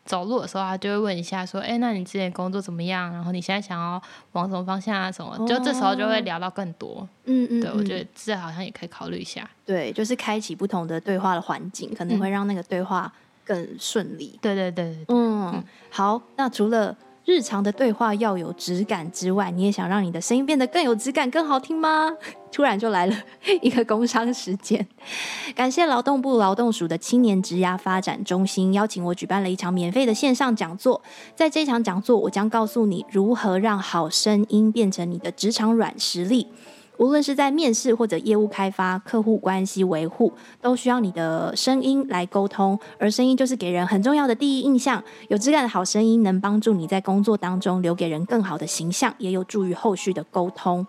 [0.06, 3.12] 走路的时候，她就会问一下，说，哎，那你之前工作怎么样？
[3.12, 5.12] 然后你现在想要往什么方向啊？
[5.12, 5.36] 什么？
[5.38, 13.12] 哦、就这时候就会聊到更多，嗯嗯，对，我觉得这好像也可以考虑一下，对，就是开启不同的对话的环境，可能会让那个对话
[13.44, 16.96] 更顺利，对对对嗯好，那除了。
[17.30, 22.10] 日常的对话要有质感之外，你也想让你的声音变得更有质感、更好听吗？
[22.52, 23.16] 突然就来了
[23.62, 24.84] 一个工伤时间，
[25.54, 31.00] 感谢劳动部劳动署的青年职涯发展中心邀请我举办了一场免费的线上讲座。
[31.36, 36.48] 在这场讲座，我将告诉你如何让好声音变成你的职场软实力。
[37.00, 42.78] 无论是在面试或者业务开发、客户关系维护，都需要你的声音来沟通。
[42.98, 45.02] 而声音就是给人很重要的第一印象。
[45.30, 50.86] 有质感的好声音能帮助你在工作当中留给人更好的形象，也有助于后续的沟通。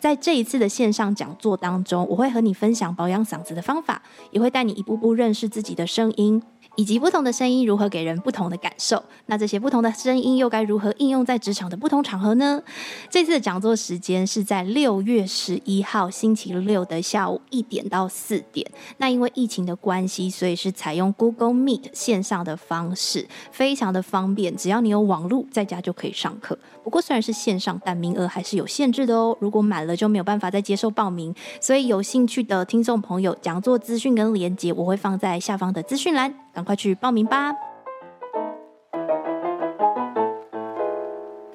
[0.00, 6.42] 在这一次的线上讲座当中，我会和你分享保养嗓子的方法，也会带你一步步认识自己的声音。
[6.76, 9.02] 以及不同的声音如何给人不同的感受？
[9.26, 12.62] 那这些不同的声音又该如何应用在职场的不同场合呢？
[13.10, 18.68] 这次的讲座时间是在六月十一号星期六的下午一点到四点。
[18.98, 26.58] 那因为疫情的关系，所以是采用 Google Meet 线上的方式，非常的方便，只要你有网络，在家就可以上课。
[26.82, 29.36] 不过虽然是线上，但名额还是有限制的哦。
[29.40, 31.32] 如果满了就没有办法再接受报名。
[31.60, 36.34] 所以有兴趣的听众朋友，讲座资讯跟连接我会放在下方的资讯栏。
[36.52, 37.52] 赶快去报名吧！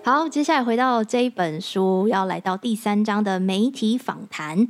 [0.03, 4.67] 好，接下来回到这一本书，要来到第三章的媒体访谈。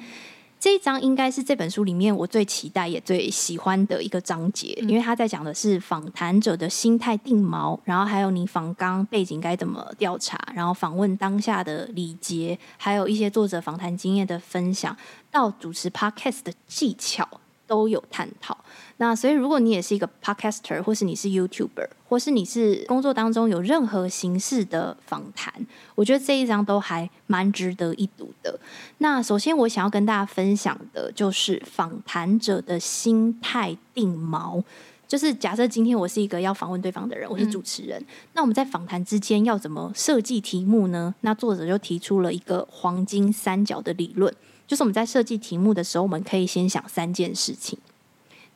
[0.59, 14.97] 这一章应该是这本书里面我最期待也最喜欢的一个章节，因为他在讲的是访谈者的心态定锚，然后还有你访纲背景该怎么调查，然后访问当下的礼节，还有一些作者访谈经验的分享，
[15.29, 17.29] 到主持 Podcast 的技巧
[17.67, 18.57] 都有探讨。
[18.99, 25.53] 那所以，如果你也是一个 podcaster，或是你是 YouTuber，或是你是工作当中有任何形式的访谈，
[25.93, 28.59] 我觉得这一章都还蛮值得一读的。
[28.97, 34.63] 那首先，我想要跟大家分享的就是访谈者的心态定锚，
[35.07, 41.13] 就是假设今天我是一个要访问对方的人，我是主持人，嗯、那我们在访谈之间要怎么设计题目呢？
[41.21, 44.33] 那作者就提出了一个黄金三角的理论，
[44.67, 47.79] 就是我们在设计题目的时候，我们可以先想三件事情。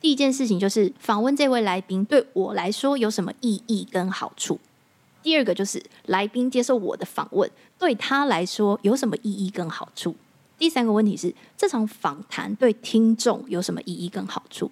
[0.01, 4.59] 第一件事情就是访问这位来宾对我来说有什么意义跟好处。
[5.23, 7.47] 第二个就是来宾接受我的访问
[7.77, 10.15] 对他来说有什么意义跟好处。
[10.57, 14.69] 第三个问题是这场访谈对听众有什么意义跟好处？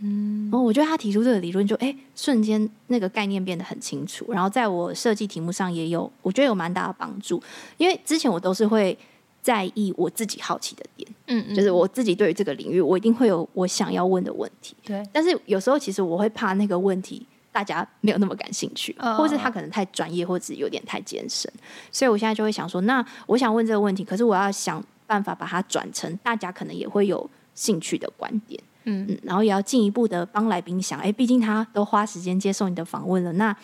[0.00, 7.42] 嗯，我觉得他提出这个理论就哎瞬间那个概念变得很清楚，然后在我设计题目上也有我觉得有蛮大的帮助，
[7.78, 8.96] 因为之前我都是会。
[9.46, 15.00] 在意我自己好奇的点，嗯，嗯，就是我自己对于这个领域，我一定会有我想要问的问题，对。
[15.12, 21.48] 但是有时候其实我会怕那个问题大家没有那么感兴趣，哦、或者是他可能太专业，或者是有点太艰深，
[21.92, 29.06] 所以我现在就会想说，那我想问这个问题，可是我要想办法把它转成大家可能也会有兴趣的观点，嗯。
[29.08, 33.56] 嗯，然后也要进一步的帮来宾想，哎，毕竟他都花时间接受你的访问了，那。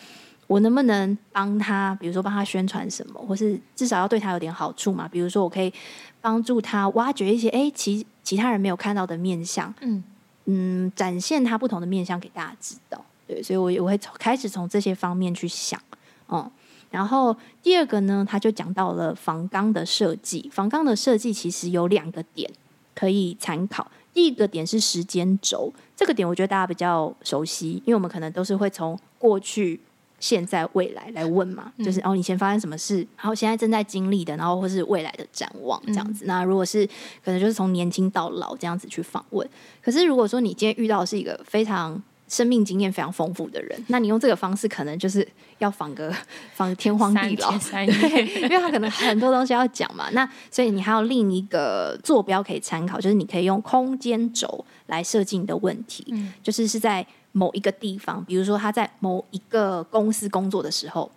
[0.52, 5.08] 我能不能帮他，比如说帮他宣传什么，或是至少要对他有点好处嘛？
[5.08, 5.72] 比如说我可以
[6.20, 10.04] 帮助他挖掘一些哎，其其他人没有看到的面相，嗯
[10.44, 13.02] 嗯，展现他不同的面相给大家知道。
[13.26, 15.80] 对，所以我我会从开始从这些方面去想，
[16.28, 16.50] 嗯。
[16.90, 20.50] 然后第二个呢，他就讲到了房纲的设计。
[20.52, 22.50] 房纲的设计其实有两个点
[22.94, 23.90] 可以参考。
[24.12, 29.80] 第一个点是时间轴，这个点我觉得大家比较熟悉，因为我们可能都是会从过去。
[30.22, 36.26] 现在未来来问嘛，就是哦，以前发生什么事，然后现在正在经历的，然后或是未来的展望这样子。
[36.26, 36.86] 那如果是
[37.24, 39.46] 可能就是从年轻到老这样子去访问。
[39.82, 45.26] 可是如果说你今天遇到的是一个非常生命经验非常丰富的人，那你用这个方式，可能就是
[45.58, 46.14] 要访个
[46.54, 50.08] 访个天荒地老， 对，因为他可能很多东西要讲嘛。
[50.12, 61.10] 那所以你还有另一个坐标可以参考，就是你可以用空间轴来设计你的问题，嗯、就是是在某一个地方，比如说他在某一个公司工作的时候，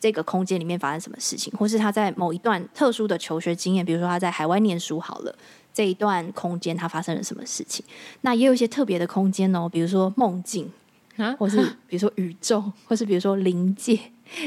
[0.00, 5.34] 这个空间里面发生什么事情，或是他在某一段特殊的求学经验，比如说他在海外念书好了。
[5.74, 7.84] 这一段空间它发生了什么事情？
[8.22, 10.68] 那也有一些特别的空间哦，比如说梦境，
[11.16, 13.96] 啊，或是比如说宇宙，或是比如说灵界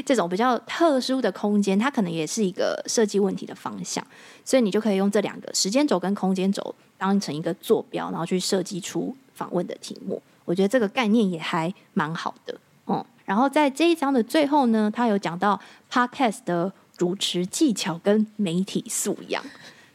[0.04, 4.06] 这种比较特殊的空间，它可能也是一个设计问题的方向。
[4.44, 10.20] 所以你就可以用这两个时间轴跟空间轴当成一个坐标，然后去设计出访问的题目。
[10.44, 13.04] 我觉得这个概念也还蛮好的，嗯。
[13.24, 15.58] 然后在这一章的最后呢，他有讲到
[15.90, 19.42] Podcast 的主持技巧跟媒体素养。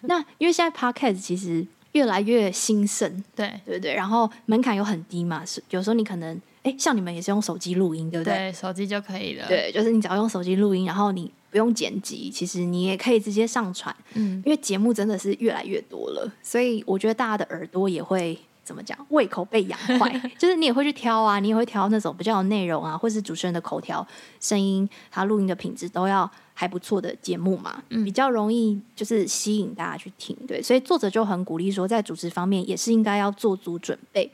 [0.02, 3.94] 那因为现在 Podcast 其实越来越兴盛，对对不对？
[3.94, 8.34] 然后门槛又很低嘛，是有时候你可能哎，像你们也是用手机录音，对不对？
[8.34, 9.46] 对，手机就可以了。
[9.48, 13.94] 对，就是你只要用手机录音，然后你不用剪辑，其实你也可以直接上传。
[14.14, 18.40] 嗯，因为节目真的是越来越多了，所以我觉得大家的耳朵也会。
[18.68, 18.98] 怎么讲？
[19.10, 24.06] 胃口被养坏， 就是你也会去挑啊，你也会挑那种比较有内容啊，或是主持人的口条、
[24.42, 30.36] 声音，他录音的品质都要还不错的节目嘛，嗯，比较容易就是吸引大家去听。
[30.46, 34.30] 对，所以作者就很鼓励说，在主持方面也是应该要做足准备。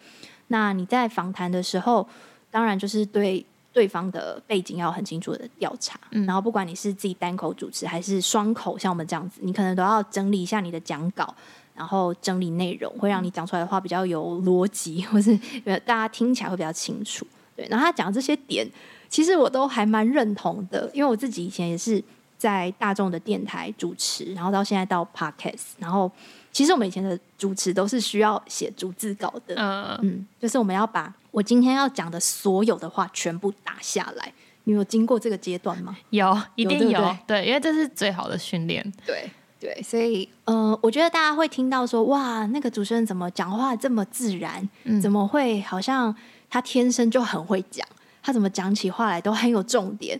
[0.47, 2.07] 那你在访谈的时候，
[2.49, 11.35] 当然就是对对方的背景要很清楚的调查，嗯，然后不管你是自己单口主持还是双口，像我们这样子，你可能都要整理一下你的讲稿。
[11.75, 15.37] 然后整理内容，会让你讲出来的话比较有逻辑， 或是
[15.85, 17.25] 大家听起来会比较清楚。
[17.55, 18.67] 对，然后他讲这些点，
[19.09, 22.03] 其实我都还蛮认同的，因为我自己以前也是
[22.37, 26.11] 在大众的电台主持，然后到现在到 Podcast，然后
[26.51, 34.33] 其实我们以前的主持都是需要写逐字稿的，嗯嗯，就是我们要把我今天要讲的所有的话全部打下来。
[34.65, 35.97] 你有经过这个阶段吗？
[36.09, 38.93] 有，一定有，有对对，对，因为这是最好的训练。
[39.05, 39.29] 对。
[39.63, 44.67] 对，所以呃，我觉得大家会听到说，哇，那个主持人怎么讲话这么自然？
[44.83, 46.13] 嗯，怎么会好像
[46.49, 47.87] 他天生就很会讲？
[48.21, 50.19] 他怎么讲起话来都很有重点，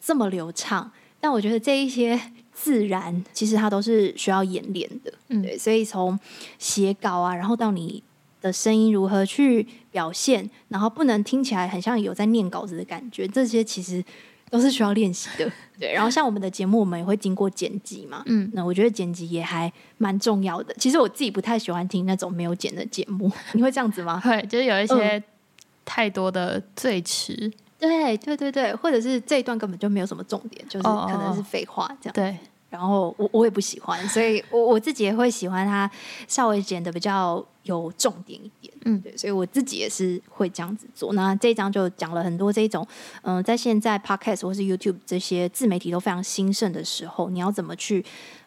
[0.00, 0.88] 这么流畅？
[1.18, 2.20] 但我觉得这一些
[2.52, 5.12] 自然，其实它都是需要演练的。
[5.26, 6.16] 嗯，对，所以从
[6.60, 8.00] 写稿啊，然后到你
[8.40, 14.04] 的声音如何去表现，然后不能听起来很像有在念稿子的感觉，这些其实。
[14.50, 15.92] 都是需要练习的， 对。
[15.92, 20.74] 然后像我们的节目，我们也会经过剪辑嘛，嗯，那我觉得剪辑也还蛮重要的。
[20.74, 24.20] 其实我自己不太喜欢听那种没有剪的节目，你会这样子吗？
[24.24, 25.22] 会，就是有一些
[25.84, 27.34] 太多的赘词，
[27.78, 32.36] 对，对，对，对，或者是这一段根本就没有什么重点，就是可能是废话这样，对。
[32.70, 35.90] 然后我我也不喜欢，所以我我自己也会喜欢它
[36.26, 41.12] 稍微剪的比较有重点一点，嗯，对，所以我自己也是会这样子做。
[41.12, 42.86] 那这一章就讲了很多这种，
[43.22, 48.04] 嗯、呃，在现在 Podcast 或是 YouTube 这些自媒体都非常兴盛的时候，你要怎么去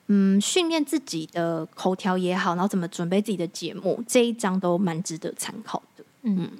[0.07, 5.85] 嗯训练自己的口条也好，然后怎么准备自己的节目，这一章都蛮值得参考的。
[6.23, 6.51] 嗯，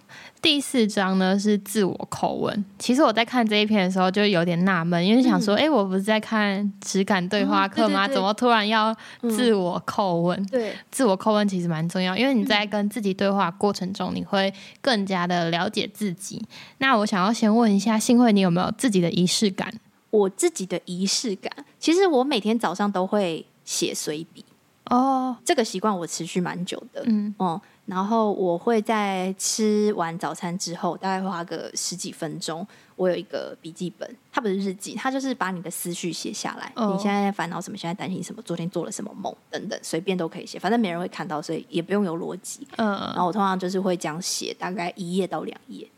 [0.41, 2.65] 第四章呢是自我叩问。
[2.79, 8.05] 其实我在看这一篇的时候就有点纳闷，因为想说，哎、嗯，我不是在看质感对话课吗？
[8.05, 8.95] 嗯、对对对，怎么突然要
[9.29, 10.41] 自我叩问？
[10.41, 16.43] 嗯、对，自我叩问其实蛮重要，因为你在跟自己对话过程中，你会更加的了解自己。
[16.79, 19.71] 那我想要先问一下，幸会，你有没有自己的仪式感？
[20.09, 24.43] 我自己的仪式感，其实我每天早上都会写随笔。
[24.85, 27.03] 哦，这个习惯我持续蛮久的。
[27.05, 27.61] 嗯，哦。
[27.85, 32.65] 然后我会在吃完早餐之后，大概花个十几分钟，
[32.95, 36.71] 我有一个笔记本，它不是日记，它就是把你的思绪写下来。
[36.75, 36.93] Oh.
[36.93, 37.75] 你现在烦恼什么？
[37.75, 38.41] 现在担心什么？
[38.43, 39.35] 昨天做了什么梦？
[39.49, 42.65] 等等，随便都可以写，反正没人会看到，所以也不用有逻辑。
[42.77, 45.89] 嗯，然后我通常就是会这样写，大概一页到两页。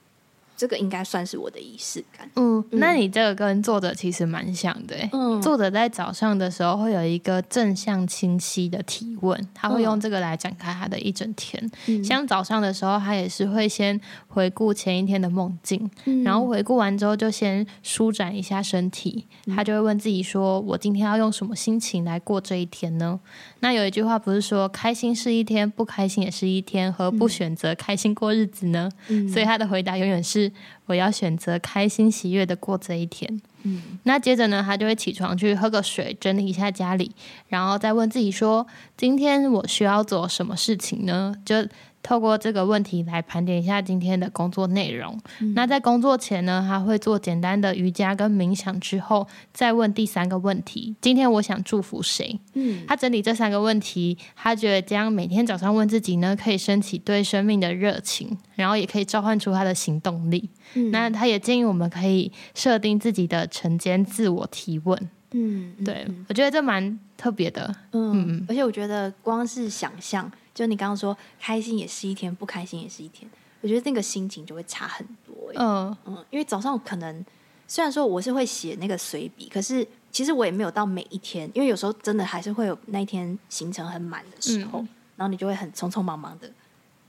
[0.56, 2.30] 这个应该算是我的仪式感。
[2.36, 4.96] 嗯，那你这个跟作者其实蛮像的。
[5.12, 11.72] 嗯，作者在早上的时候会有一个正向清晰的提问，他会用这个来展开他的一整天。
[11.88, 23.20] 嗯，像早上的时候，他也是会先回顾前一天的梦境，嗯，然后回顾完之后就先舒展一下身体，他就会问自己说：“我今天要用什么心情来过这一天呢？”
[23.60, 28.90] 那有一句话不是说开心是一天，不开心也是一天，何不选择开心过日子呢？
[29.08, 30.43] 嗯，所以他的回答永远是
[30.86, 33.42] 我要选择开心喜悦的过这一天。
[33.64, 37.12] 嗯，那接着呢，他就会起床去喝个水，整理一下家里，
[37.48, 41.34] 然后再问自己说：今天我需要做什么事情呢？
[41.46, 41.56] 就
[42.04, 45.18] 透过这个问题来盘点一下今天的工作内容。
[45.40, 52.38] 嗯、那在工作前呢，他会做简单的瑜伽跟冥想，之后再问第三个问题：今天我想祝福谁？
[52.54, 60.50] 嗯，他整理这三个问题，他觉得这样每天早上问自己呢，可以升起对生命的热情，然后也可以召唤出他的行动力。
[60.74, 65.10] 嗯、那他也建议我们可以设定自己的晨间自我提问。
[65.32, 67.74] 嗯，对，我觉得这蛮特别的。
[67.94, 70.30] 嗯，嗯，而且我觉得光是想象。
[70.54, 73.30] 就你刚刚说，开心也是一天，不开心也是一天。
[73.62, 75.52] 我觉得那个心情就会差很多。
[75.56, 77.26] 嗯嗯，因为早上可能
[77.68, 86.52] 虽然说我是会写那个随笔，可是其实我也没有到每一天，因为有时候真的还是会有那一天行程很满的时候，嗯、然后你就会很匆匆忙忙的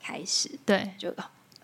[0.00, 0.50] 开始。
[0.64, 1.12] 对，就。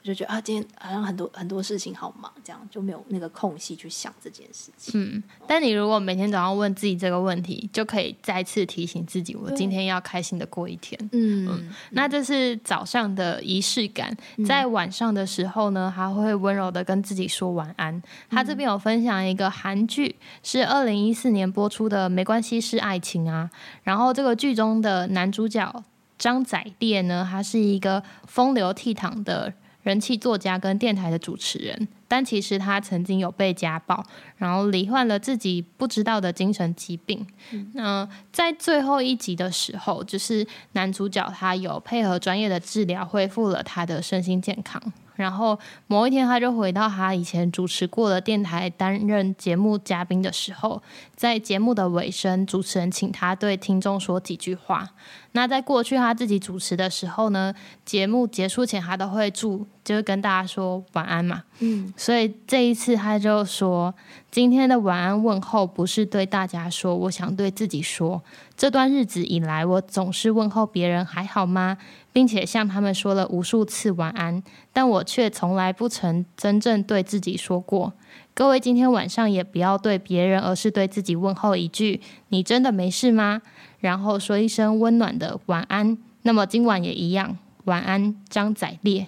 [0.02, 4.92] 就觉得啊，今天好像很多很多事情好忙，这样就没有那个空隙去想这件事情。
[4.98, 10.98] 嗯，但你如果每天早上问自己这个问题，就可以再次提醒自己，我今天要开心的过一天。
[11.12, 18.02] 嗯嗯，那这是早上的仪式感，在晚上的时候呢，他会温柔的跟自己说晚安。
[18.30, 23.50] 他这边有分享一个韩剧，是二零一四年播出的《没关系是爱情》啊，
[23.82, 25.84] 然后这个剧中的男主角
[26.16, 29.52] 张载烈呢，他是一个风流倜傥的。
[29.90, 34.04] 人气作家跟电台的主持人，但其实他曾经有被家暴，
[34.36, 37.26] 然后罹患了自己不知道的精神疾病。
[37.50, 44.80] 嗯、呃，在最后一集的时候，就是男主角他有配合专业的治疗，恢复了他的身心健康。
[45.16, 50.80] 然后某一天，他就回到他以前主持过的电台担任节目嘉宾的时候，
[51.14, 54.88] 在节目的尾声，主持人请他对听众说几句话。
[55.32, 57.54] 那在过去他自己主持的时候呢，
[57.84, 61.44] 节目结束前，他都会祝，就是跟大家说晚安嘛。
[61.60, 63.94] 嗯，所以这一次他就说，
[64.30, 68.22] 今天的晚安问候不是对大家说，我想对自己说，
[68.56, 71.78] 这段日子以来，我总是问候别人还好吗？
[72.12, 77.92] 并且向他们说了无数次晚安，但我却从来不曾真正对自己说过。
[78.34, 82.00] 各位今天晚上也不要对别人，而是对自己问候一句
[82.30, 83.42] ：“你真的没事吗？”
[83.80, 85.98] 然后说一声温暖的晚安。
[86.22, 89.06] 那么今晚也一样，晚安，张仔烈。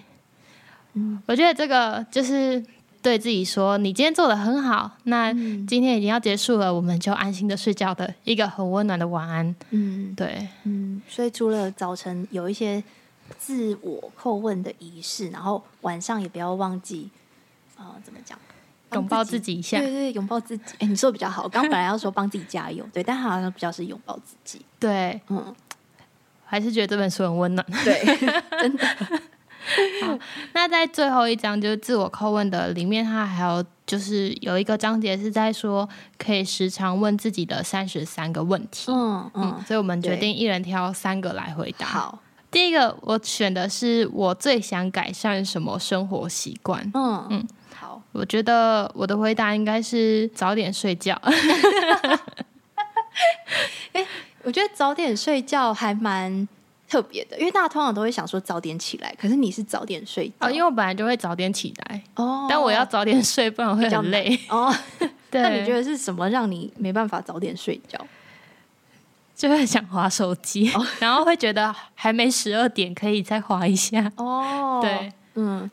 [0.93, 2.63] 嗯，我觉得这个就是。
[3.03, 9.53] 对自己说：“你今天做的很好。”那今天已经要结束了，嗯、我们就安心的睡觉的一个很温暖的晚安。
[9.71, 11.01] 嗯，对，嗯。
[11.05, 12.81] 所以除了早晨有一些
[13.37, 17.09] 自我叩问的仪式，然后晚上也不要忘记
[17.75, 18.39] 啊、呃，怎么讲？
[18.93, 19.79] 拥抱自己一下。
[19.79, 20.63] 对对，拥抱自己。
[20.79, 21.43] 哎，你说的比较好。
[21.43, 24.61] 我刚本来要说帮自己加油， 对，但好像比较是拥抱自己。
[24.79, 25.53] 对，嗯，
[26.45, 27.65] 还是觉得这本书很温暖。
[27.83, 28.03] 对，
[28.61, 28.85] 真的。
[30.01, 30.19] 好，
[30.53, 35.87] 那在最后一章就是自我叩问的里面，它还有就是有一个章节是在说
[36.17, 38.91] 可以时常问自己的三十三个问题。
[38.91, 41.87] 嗯嗯，所以我们决定一人挑三个来回答。
[41.87, 42.19] 好，
[42.51, 46.83] 第一个我选的是我最想改善什么生活习惯。
[46.93, 47.47] 嗯嗯，好，
[48.13, 51.19] 我觉得我的回答应该是早点睡觉。
[53.91, 54.05] 哎，
[54.43, 56.47] 我觉得早点睡觉还蛮。
[56.85, 60.35] 特别的，因为大家通常都会想说早点起来，可是你是早点睡觉。
[60.41, 64.71] 哦，因为我本来就会早点起来哦，但我要早点睡，不然会很 累哦。
[65.31, 67.99] 对那你觉得是什么让你没办法早点睡觉？
[69.35, 74.77] 就会想滑手机，哦、然后会觉得还没十二点，可以再滑一下哦。
[74.79, 75.67] 对，嗯，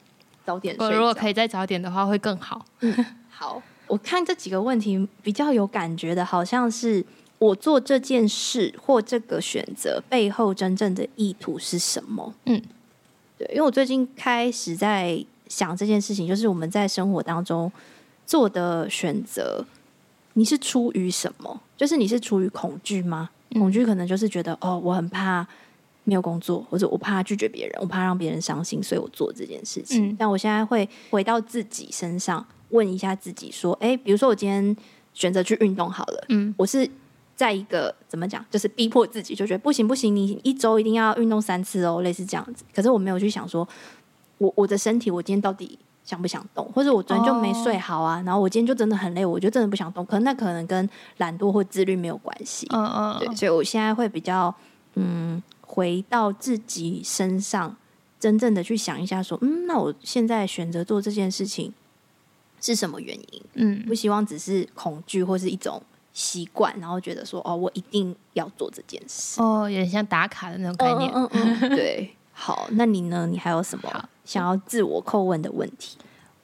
[0.44, 0.86] 早点睡。
[0.86, 2.64] 我如果可以再早点的话，会更好。
[2.80, 7.04] 嗯，好，我看这几个问题比较有感觉的，好像是。
[7.40, 12.34] 我做这件事或这个选择背后真正的意图是什么？
[12.44, 12.62] 嗯，
[13.38, 17.72] 对，因为我最近开始在想这件事情，就是我们在生活当中
[18.26, 19.64] 做的选择，
[20.34, 21.58] 你是出于什么？
[21.78, 23.30] 就是你是出于恐惧吗？
[23.54, 25.46] 恐惧可能就是觉得哦，我很怕
[26.04, 30.08] 没有工作，或者我怕拒绝别人，我怕让别人伤心，所以我做这件事情。
[30.08, 34.76] 嗯，但我现在会回到自己身上，问一下自己说：诶，比如说我今天
[35.14, 36.88] 选择去运动好了，嗯，我是。
[37.36, 42.62] 在一个怎么讲，就是逼迫自己，就觉得不行不行，你一周一定要运动三次哦，类似这样子。
[42.74, 43.66] 可是我没有去想说，
[44.36, 48.26] 我我的身体，我今天到底想不想动，或者我昨天就没睡好啊，oh.
[48.26, 50.04] 然后我今天就真的很累，我就真的不想动。
[50.04, 50.86] 可能那可能跟
[51.16, 52.66] 懒惰或自律没有关系。
[52.74, 54.54] 嗯嗯，对，所以我现在会比较
[54.96, 57.76] 嗯，回到自己身上，
[58.18, 61.72] 真正的去想一下，说，嗯，那我现在选择做这件事情
[62.60, 63.42] 是什么原因？
[63.54, 65.82] 嗯，不希望只是恐惧或是一种。
[66.12, 71.08] 习惯，然后觉得说哦，我一定要做这件事哦，有点像打卡的那种概念。
[71.14, 73.28] 嗯嗯嗯、对，好，那你呢？
[73.30, 75.96] 你还有什么想要自我叩问的问题？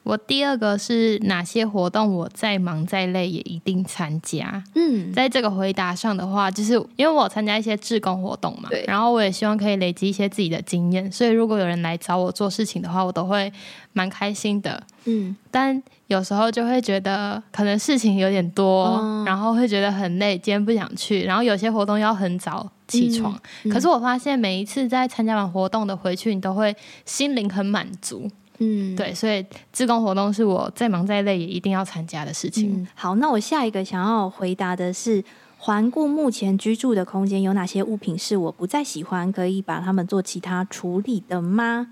[0.07, 4.62] 我第二个是哪些活动我再忙再累也一定参加。
[4.76, 13.52] 嗯，在这个回答上的话，就是因为我参加一些志工活动嘛，对，然后我也希望可以累积一些自己的经验，所以如果有人来找我做事情的话，我都会
[13.94, 14.80] 蛮开心的。
[15.07, 21.24] 嗯，但有时候就会觉得可能事情有点多，嗯、然后会觉得很累，今天不想去。
[21.24, 23.34] 然后有些活动要很早起床，
[23.64, 28.30] 嗯嗯、可是我发现每一次在参加完活动的回去，你都会心灵很满足。
[28.59, 32.72] 嗯，对，所以志工活动是我再忙再累也一定要参加的事情。
[32.72, 35.22] 嗯，好，那我下一个想要回答的是，
[35.59, 41.88] 环顾目前居住的空间，有哪些物品是我不再喜欢，可以把它们做其他处理的吗？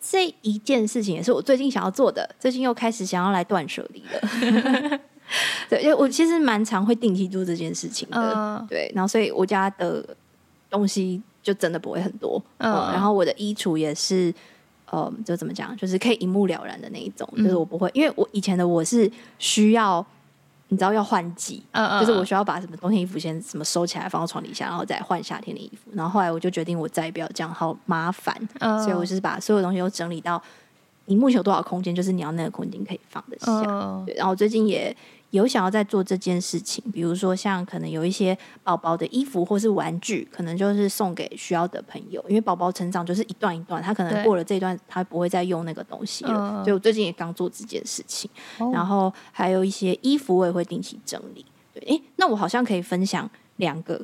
[0.00, 5.00] 这一件事情也是我最近想要做的，最近又开始想要来断舍离了。
[5.70, 8.18] 对，因为我其实蛮常会定期做这件事情的。
[8.18, 10.04] Uh, 对，然后所以我家的
[10.68, 12.42] 东西就真的不会很多。
[12.58, 14.34] 嗯，uh, 然后我的衣橱也是。
[14.90, 20.04] 呃，就怎么讲，就是可以一目了然的那一种，就是我不会，因为我以前的我是需要，
[20.68, 30.40] 你知道要换季，嗯嗯，就是我需要把什么冬天衣服先什么收起来放到床底下，然后再换夏天的衣服，然后后来我就决定我再也不要这样，好麻烦，嗯，所以我就是把所有东西都整理到
[31.06, 34.96] 你目前有多少空间，就是你要那个空间可以放得下，然后最近也。
[35.34, 42.24] 有想要在做这件事情，比如说像可能有一些宝宝的衣服或是玩具，可能就是送给需要的朋友。
[42.28, 46.62] 因为宝宝成长就是一段一段，他可能过了这一段，他不会再用那个东西了。
[46.62, 51.44] 所以我最近也刚做这件事情，哦、然后还有一些衣服我也会定期整理。
[51.72, 54.00] 对，诶，那我好像可以分享两个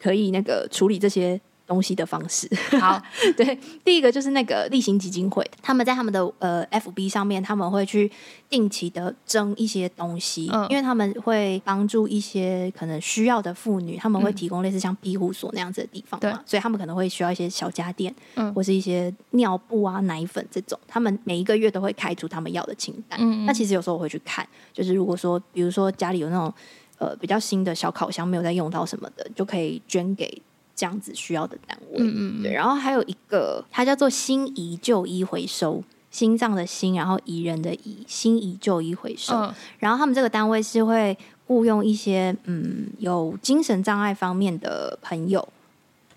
[0.00, 1.40] 可以那个处理这些。
[1.72, 2.46] 东西的方式，
[2.78, 3.00] 好，
[3.34, 8.12] 对，第一个就是那个例行基金会，他们在他们的呃 FB 上面，他们会去
[8.50, 26.52] 定期的征一些东西，嗯，因为他们会帮助一些可能需要的妇女，他们会提供类似像庇护所那样子的地方嘛，对，所以他们可能会需要一些小家电，嗯，或是一些尿布啊、奶粉这种，他们每一个月都会开出他们要的清单，嗯，那其实有时候我会去看，就是如果说，比如说家里有那种
[26.98, 30.42] 呃比较新的小烤箱没有在用到什么的，就可以捐给。
[30.74, 39.34] 这样子需要的单位，嗯嗯对，然后还有一个，它叫做心怡旧衣回收，心脏的心，然后宜人的宜，心怡旧衣回收。
[39.34, 41.16] 嗯、然后他们这个单位是会
[41.46, 45.46] 雇佣一些嗯有精神障碍方面的朋友，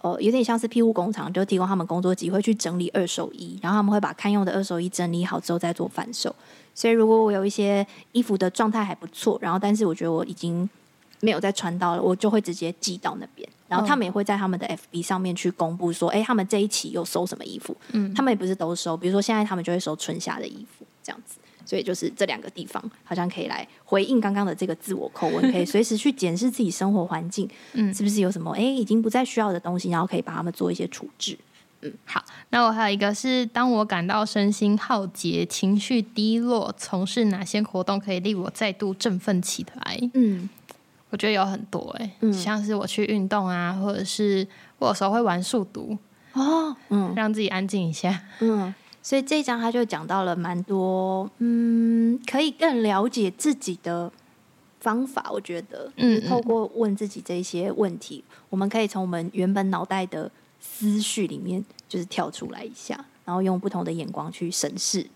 [0.01, 6.33] 呃，有点像是庇护工厂，就提供他们工作机会去整理二手衣，然后他们会把堪用的二手衣整理好之后再做贩售。
[6.73, 10.69] 所以如果我有一些衣服的状态还不错，然后但是我觉得我已经
[11.21, 13.47] 没有再穿到了，我就会直接寄到那边。
[13.67, 17.75] 然后他们也会在他们的 FB 上面去公布说，哎，他们这一期又收什么衣服？
[17.91, 21.39] 嗯，他们也不是都收，比如说现在他们就会收春夏的衣服，这样子。
[21.67, 31.35] 所以就是这两个地方，好像可以来回应刚刚的这个自我叩问，可以随时去检视自己生活环境， 嗯，是不是有什么哎已经不再需要的东西，然后可以把他们做一些处置。
[31.81, 39.99] 嗯，好，那我还有一个是，当我感到身心耗竭、情绪低落，从事哪些活动可以令我再度振奋起来？
[40.13, 40.47] 嗯。
[41.15, 44.45] 我觉得有很多哎、欸，嗯、像是我去运动啊，或者是
[44.79, 45.97] 我有时候会玩数独
[46.33, 54.11] 哦，嗯，让自己安静一下，嗯，所以这一章他就讲到了蛮多，嗯，可以更了解自己的
[54.81, 55.29] 方法。
[55.31, 65.07] 我觉得，嗯，透过问自己这些问题，嗯、我们可以从我们原本脑袋的思绪里面，就是跳出来一下，然后用不同的眼光去审视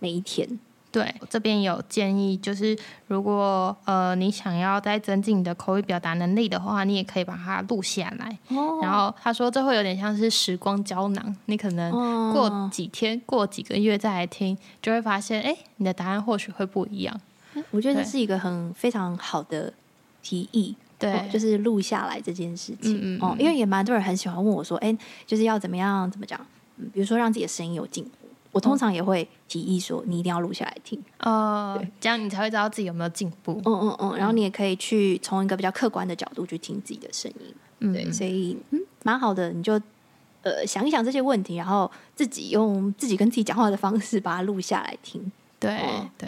[0.00, 0.58] 每一天。
[0.94, 2.78] 对，这边有建议，就是
[3.08, 8.38] 如果呃你想要再增进你的口语表达能力的话，你也可以把它录下来。
[8.56, 11.90] 哦、然后他说这会有点像是时光胶囊，你可能
[12.32, 17.20] 过几天、哦、过几个月再来听，就会发现，哎，你的答案或许会不一样。
[17.72, 19.72] 我觉得这是一个很非常好的
[20.22, 22.94] 提议，对、哦，就是录下来这件事情。
[22.94, 26.40] 嗯，嗯，嗯哦，因为也蛮多人很喜欢问我说，哎，就是要怎么样怎么讲？
[26.76, 28.10] 嗯，比如说让自己的声音有进步。
[28.54, 33.60] 我通常也会提议说，你一定要录下来听，哦，这样你才会知道自己有没有进步。
[33.64, 39.72] 嗯嗯嗯，然后你也可以去从一个比较客观的角度去听自己的声音，嗯、对，所以嗯，蛮好的，你就
[40.42, 45.32] 呃想一想这些问题，然后自己用自己跟自己讲话的方式把它录下来听。
[45.58, 45.76] 对，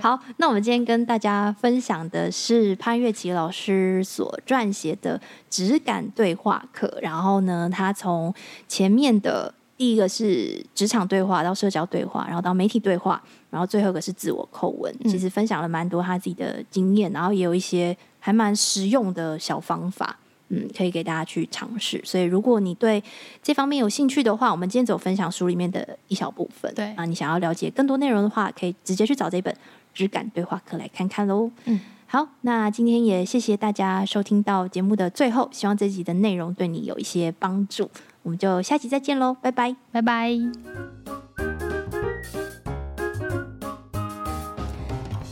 [0.02, 8.34] 好，那我们今天跟大家分享的是潘月琪老师所撰写的质感对话课，然后呢，他从
[8.66, 9.54] 前面的。
[9.76, 14.94] 第一个是职场对话，到社交对话，然后到媒体对话，然后最后一个是自我叩问。
[15.04, 20.18] 其实分享了蛮多他自己的经验，然后也有一些还蛮实用的小方法，
[20.48, 22.00] 嗯，可以给大家去尝试。
[22.04, 23.02] 所以如果你对
[23.42, 26.72] 这方面有兴趣的话，我们今天只有分享书里面的一小部分。
[26.74, 29.54] 对，啊，你想要了解更多内容的话，可以直接去找这本
[29.92, 31.50] 质感对话课来看看喽。
[31.66, 37.90] 嗯，好，那今天也谢谢大家收听到节目的最后，希望这集的内容对你有一些帮助。
[38.26, 40.32] 我们就下期再见喽，拜拜，拜拜。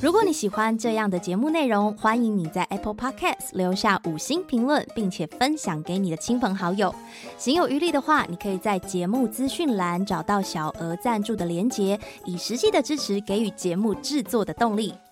[0.01, 6.95] 如果你喜欢这样的节目内容，欢迎你在 Apple Podcast 留下五星评论，并且分享给你的亲朋好友。
[7.37, 14.95] 行有余力的话，你可以在节目资讯栏找到小额赞助的连结，以实际的支持给予节目制作的动力。